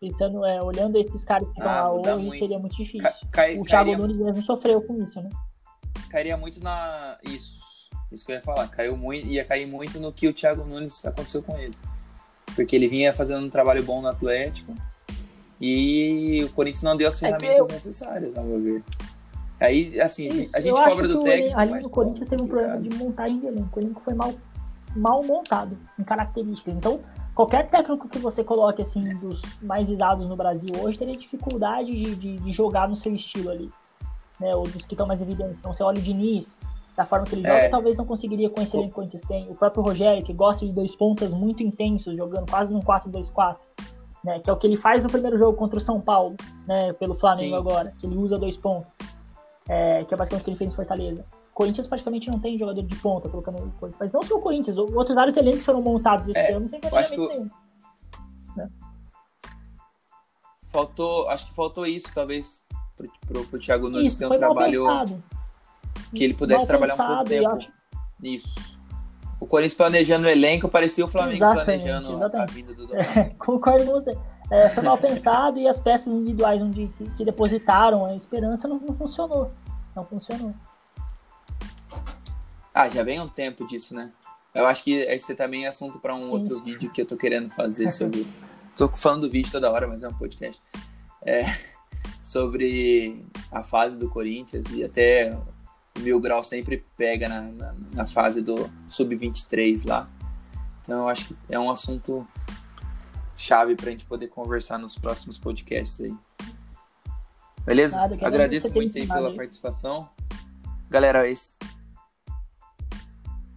pensando, 0.00 0.44
é, 0.44 0.60
olhando 0.62 0.98
esses 0.98 1.24
caras 1.24 1.46
que 1.48 1.52
estão 1.58 1.70
Ah, 1.70 1.88
lá 1.88 1.92
hoje, 2.14 2.22
muito. 2.24 2.38
seria 2.38 2.58
muito 2.58 2.76
difícil. 2.76 3.00
Ca- 3.08 3.16
cai- 3.30 3.58
o 3.58 3.64
Thiago 3.64 3.90
cairia, 3.90 3.98
Nunes 3.98 4.16
mesmo 4.16 4.42
sofreu 4.42 4.82
com 4.82 5.02
isso, 5.02 5.20
né? 5.22 5.28
cairia 6.10 6.36
muito 6.36 6.62
na. 6.62 7.16
Isso. 7.24 7.60
Isso 8.10 8.26
que 8.26 8.32
eu 8.32 8.36
ia 8.36 8.42
falar. 8.42 8.68
Caiu 8.68 8.96
muito, 8.96 9.26
ia 9.26 9.44
cair 9.44 9.64
muito 9.66 9.98
no 10.00 10.12
que 10.12 10.28
o 10.28 10.32
Thiago 10.34 10.64
Nunes 10.64 11.04
aconteceu 11.06 11.42
com 11.42 11.56
ele. 11.56 11.74
Porque 12.54 12.76
ele 12.76 12.86
vinha 12.88 13.14
fazendo 13.14 13.46
um 13.46 13.48
trabalho 13.48 13.82
bom 13.82 14.02
no 14.02 14.08
Atlético. 14.08 14.74
E 15.60 16.42
o 16.44 16.50
Corinthians 16.52 16.82
não 16.82 16.96
deu 16.96 17.08
as 17.08 17.16
É 17.16 17.26
ferramentas 17.26 17.58
eu- 17.58 17.66
necessárias, 17.68 18.36
ao 18.36 18.44
meu 18.44 18.60
ver. 18.60 18.82
Aí, 19.62 20.00
assim, 20.00 20.28
Isso, 20.28 20.56
a 20.56 20.60
gente 20.60 20.74
cobra 20.74 21.06
do 21.08 21.20
técnico. 21.20 21.58
ali 21.60 21.80
no 21.80 21.90
Corinthians 21.90 22.28
teve 22.28 22.42
um 22.42 22.46
problema 22.46 22.74
complicado. 22.74 22.98
de 22.98 23.04
montagem 23.04 23.40
de 23.40 23.46
elenco. 23.46 23.78
O 23.78 23.80
elenco 23.82 24.00
foi 24.00 24.14
mal, 24.14 24.34
mal 24.96 25.22
montado 25.22 25.76
em 25.98 26.02
características. 26.02 26.76
Então, 26.76 27.00
qualquer 27.34 27.68
técnico 27.70 28.08
que 28.08 28.18
você 28.18 28.42
coloque 28.42 28.82
assim 28.82 29.02
dos 29.18 29.40
mais 29.62 29.88
visados 29.88 30.26
no 30.26 30.36
Brasil 30.36 30.70
hoje 30.80 30.98
teria 30.98 31.16
dificuldade 31.16 31.90
de, 31.90 32.14
de, 32.16 32.36
de 32.38 32.52
jogar 32.52 32.88
no 32.88 32.96
seu 32.96 33.14
estilo 33.14 33.50
ali. 33.50 33.70
Né? 34.40 34.54
Ou 34.56 34.64
dos 34.64 34.84
que 34.86 34.94
estão 34.94 35.06
mais 35.06 35.20
evidentes. 35.22 35.56
Então, 35.58 35.72
você 35.72 35.82
olha 35.82 35.98
o 35.98 36.02
Diniz, 36.02 36.58
da 36.96 37.06
forma 37.06 37.24
que 37.24 37.34
ele 37.34 37.42
joga, 37.42 37.54
É. 37.54 37.68
talvez 37.68 37.96
não 37.96 38.04
conseguiria 38.04 38.50
com 38.50 38.60
esse 38.60 38.76
elenco 38.76 38.88
que 38.88 38.92
o 38.92 38.96
Corinthians 38.96 39.22
tem. 39.22 39.48
O 39.48 39.54
próprio 39.54 39.82
Rogério, 39.82 40.24
que 40.24 40.32
gosta 40.32 40.66
de 40.66 40.72
dois 40.72 40.94
pontas 40.96 41.32
muito 41.32 41.62
intensos, 41.62 42.16
jogando 42.16 42.50
quase 42.50 42.72
num 42.72 42.80
4-2-4. 42.80 43.56
Né, 44.24 44.38
que 44.38 44.48
é 44.48 44.52
o 44.52 44.56
que 44.56 44.68
ele 44.68 44.76
faz 44.76 45.02
no 45.02 45.10
primeiro 45.10 45.36
jogo 45.36 45.58
contra 45.58 45.78
o 45.78 45.80
São 45.80 46.00
Paulo, 46.00 46.36
né, 46.64 46.92
pelo 46.92 47.16
Flamengo 47.16 47.56
Sim. 47.56 47.60
agora, 47.60 47.92
que 47.98 48.06
ele 48.06 48.16
usa 48.16 48.38
dois 48.38 48.56
pontos, 48.56 48.92
é, 49.68 50.04
que 50.04 50.12
é 50.14 50.16
basicamente 50.16 50.42
o 50.42 50.44
que 50.44 50.50
ele 50.50 50.58
fez 50.58 50.70
no 50.70 50.76
Fortaleza. 50.76 51.24
O 51.50 51.54
Corinthians 51.54 51.86
praticamente 51.86 52.30
não 52.30 52.38
tem 52.40 52.58
jogador 52.58 52.82
de 52.82 52.96
ponta 52.96 53.28
colocando 53.28 53.58
Corinthians, 53.78 53.96
mas 54.00 54.12
não 54.12 54.22
só 54.22 54.36
o 54.36 54.40
Corinthians, 54.40 54.78
outros 54.78 55.14
vários 55.14 55.36
elencos 55.36 55.64
foram 55.64 55.82
montados 55.82 56.28
esse 56.28 56.38
É, 56.38 56.52
ano 56.52 56.66
sem 56.66 56.80
que 56.80 56.88
planejamento 56.88 57.28
nenhum. 57.28 57.50
Faltou, 60.72 61.28
acho 61.28 61.46
que 61.48 61.54
faltou 61.54 61.86
isso, 61.86 62.06
talvez, 62.14 62.64
pro, 62.96 63.06
pro, 63.26 63.44
pro 63.46 63.58
Thiago 63.60 63.90
Nunes 63.90 64.16
ter 64.16 64.24
um 64.26 64.30
trabalho. 64.38 64.70
pensado. 64.86 65.22
que 66.14 66.24
ele 66.24 66.34
pudesse 66.34 66.60
Mal 66.60 66.66
trabalhar 66.66 66.94
um 66.94 66.96
pouco 66.96 67.24
pensado, 67.24 67.28
tempo. 67.28 67.56
acho- 67.56 67.72
Isso. 68.22 68.78
O 69.40 69.46
Corinthians 69.46 69.74
planejando 69.74 70.26
o 70.26 70.30
elenco 70.30 70.68
parecia 70.68 71.04
o 71.04 71.08
Flamengo 71.08 71.36
Exatamente, 71.36 71.64
planejando 71.64 72.06
a- 72.08 72.10
a 72.10 72.14
exatamente. 72.14 72.52
vinda 72.52 72.74
do 72.74 72.86
É, 72.96 73.24
concordo 73.38 73.84
com 73.84 73.92
você. 73.92 74.16
É, 74.52 74.68
foi 74.68 74.82
mal 74.82 74.98
pensado 74.98 75.58
e 75.58 75.66
as 75.66 75.80
peças 75.80 76.08
individuais 76.08 76.60
onde, 76.60 76.86
que, 77.16 77.24
depositaram 77.24 78.04
a 78.04 78.14
esperança 78.14 78.68
não, 78.68 78.78
não 78.78 78.94
funcionou. 78.94 79.50
Não 79.96 80.04
funcionou. 80.04 80.54
Ah, 82.74 82.86
já 82.86 83.02
vem 83.02 83.18
um 83.18 83.28
tempo 83.30 83.66
disso, 83.66 83.94
né? 83.94 84.10
Eu 84.54 84.66
acho 84.66 84.84
que 84.84 84.92
esse 84.92 85.34
também 85.34 85.64
é 85.64 85.68
assunto 85.68 85.98
para 85.98 86.14
um 86.14 86.20
Sim, 86.20 86.32
outro 86.32 86.56
sim. 86.56 86.64
vídeo 86.64 86.90
que 86.90 87.00
eu 87.00 87.06
tô 87.06 87.16
querendo 87.16 87.50
fazer 87.54 87.88
sobre. 87.90 88.26
tô 88.76 88.88
falando 88.90 89.22
do 89.22 89.30
vídeo 89.30 89.50
toda 89.50 89.70
hora, 89.70 89.88
mas 89.88 90.02
é 90.02 90.08
um 90.08 90.12
podcast. 90.12 90.60
É, 91.22 91.44
sobre 92.22 93.24
a 93.50 93.64
fase 93.64 93.96
do 93.96 94.10
Corinthians 94.10 94.66
e 94.70 94.84
até 94.84 95.34
o 95.96 96.00
Mil 96.00 96.20
Grau 96.20 96.44
sempre 96.44 96.84
pega 96.94 97.26
na, 97.26 97.40
na, 97.40 97.74
na 97.94 98.06
fase 98.06 98.42
do 98.42 98.70
Sub-23 98.90 99.88
lá. 99.88 100.10
Então 100.82 100.98
eu 101.00 101.08
acho 101.08 101.28
que 101.28 101.36
é 101.48 101.58
um 101.58 101.70
assunto 101.70 102.26
chave 103.42 103.74
pra 103.74 103.90
gente 103.90 104.04
poder 104.04 104.28
conversar 104.28 104.78
nos 104.78 104.96
próximos 104.96 105.36
podcasts 105.36 106.00
aí. 106.00 106.14
Beleza? 107.66 108.00
Agradeço 108.00 108.72
muito 108.72 108.96
aí 108.96 109.06
pela 109.06 109.28
aí. 109.30 109.36
participação. 109.36 110.08
Galera, 110.88 111.28
esse, 111.28 111.56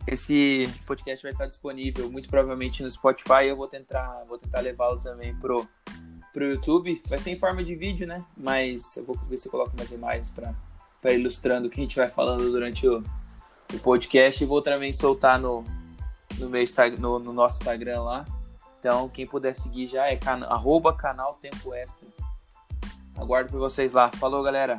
esse 0.08 0.70
podcast 0.86 1.22
vai 1.22 1.32
estar 1.32 1.46
disponível 1.46 2.12
muito 2.12 2.30
provavelmente 2.30 2.82
no 2.82 2.90
Spotify. 2.90 3.46
Eu 3.48 3.56
vou 3.56 3.68
tentar, 3.68 4.24
vou 4.28 4.40
tentar 4.40 4.62
levá-lo 4.62 5.00
também 5.00 5.36
pro, 5.36 5.68
pro 6.34 6.46
YouTube. 6.46 7.02
Vai 7.08 7.20
ser 7.20 7.32
em 7.32 7.38
forma 7.38 7.64
de 7.64 7.76
vídeo, 7.76 8.08
né? 8.08 8.26
Mas 8.36 8.98
eu 8.98 9.06
vou 9.06 9.16
ver 9.30 9.38
se 9.38 9.48
eu 9.48 9.52
coloco 9.52 9.72
umas 9.78 9.92
imagens 9.92 10.32
para 10.32 11.14
ilustrando 11.14 11.68
o 11.68 11.70
que 11.70 11.80
a 11.80 11.84
gente 11.84 11.96
vai 11.96 12.10
falando 12.10 12.50
durante 12.50 12.88
o, 12.88 13.04
o 13.72 13.80
podcast. 13.80 14.44
E 14.44 14.48
vou 14.48 14.64
também 14.64 14.92
soltar 14.92 15.40
no, 15.40 15.64
no, 16.40 16.50
meu 16.50 16.64
no, 17.00 17.20
no 17.20 17.34
nosso 17.34 17.58
Instagram 17.58 18.02
lá. 18.02 18.26
Então, 18.86 19.10
quem 19.10 19.26
puder 19.26 19.56
seguir 19.56 19.88
já 19.88 20.06
é 20.06 20.16
cana, 20.16 20.46
arroba 20.46 20.96
canal 20.96 21.34
Tempo 21.42 21.74
Extra. 21.74 22.08
Aguardo 23.18 23.50
por 23.50 23.58
vocês 23.58 23.94
lá. 23.94 24.12
Falou, 24.20 24.44
galera! 24.44 24.78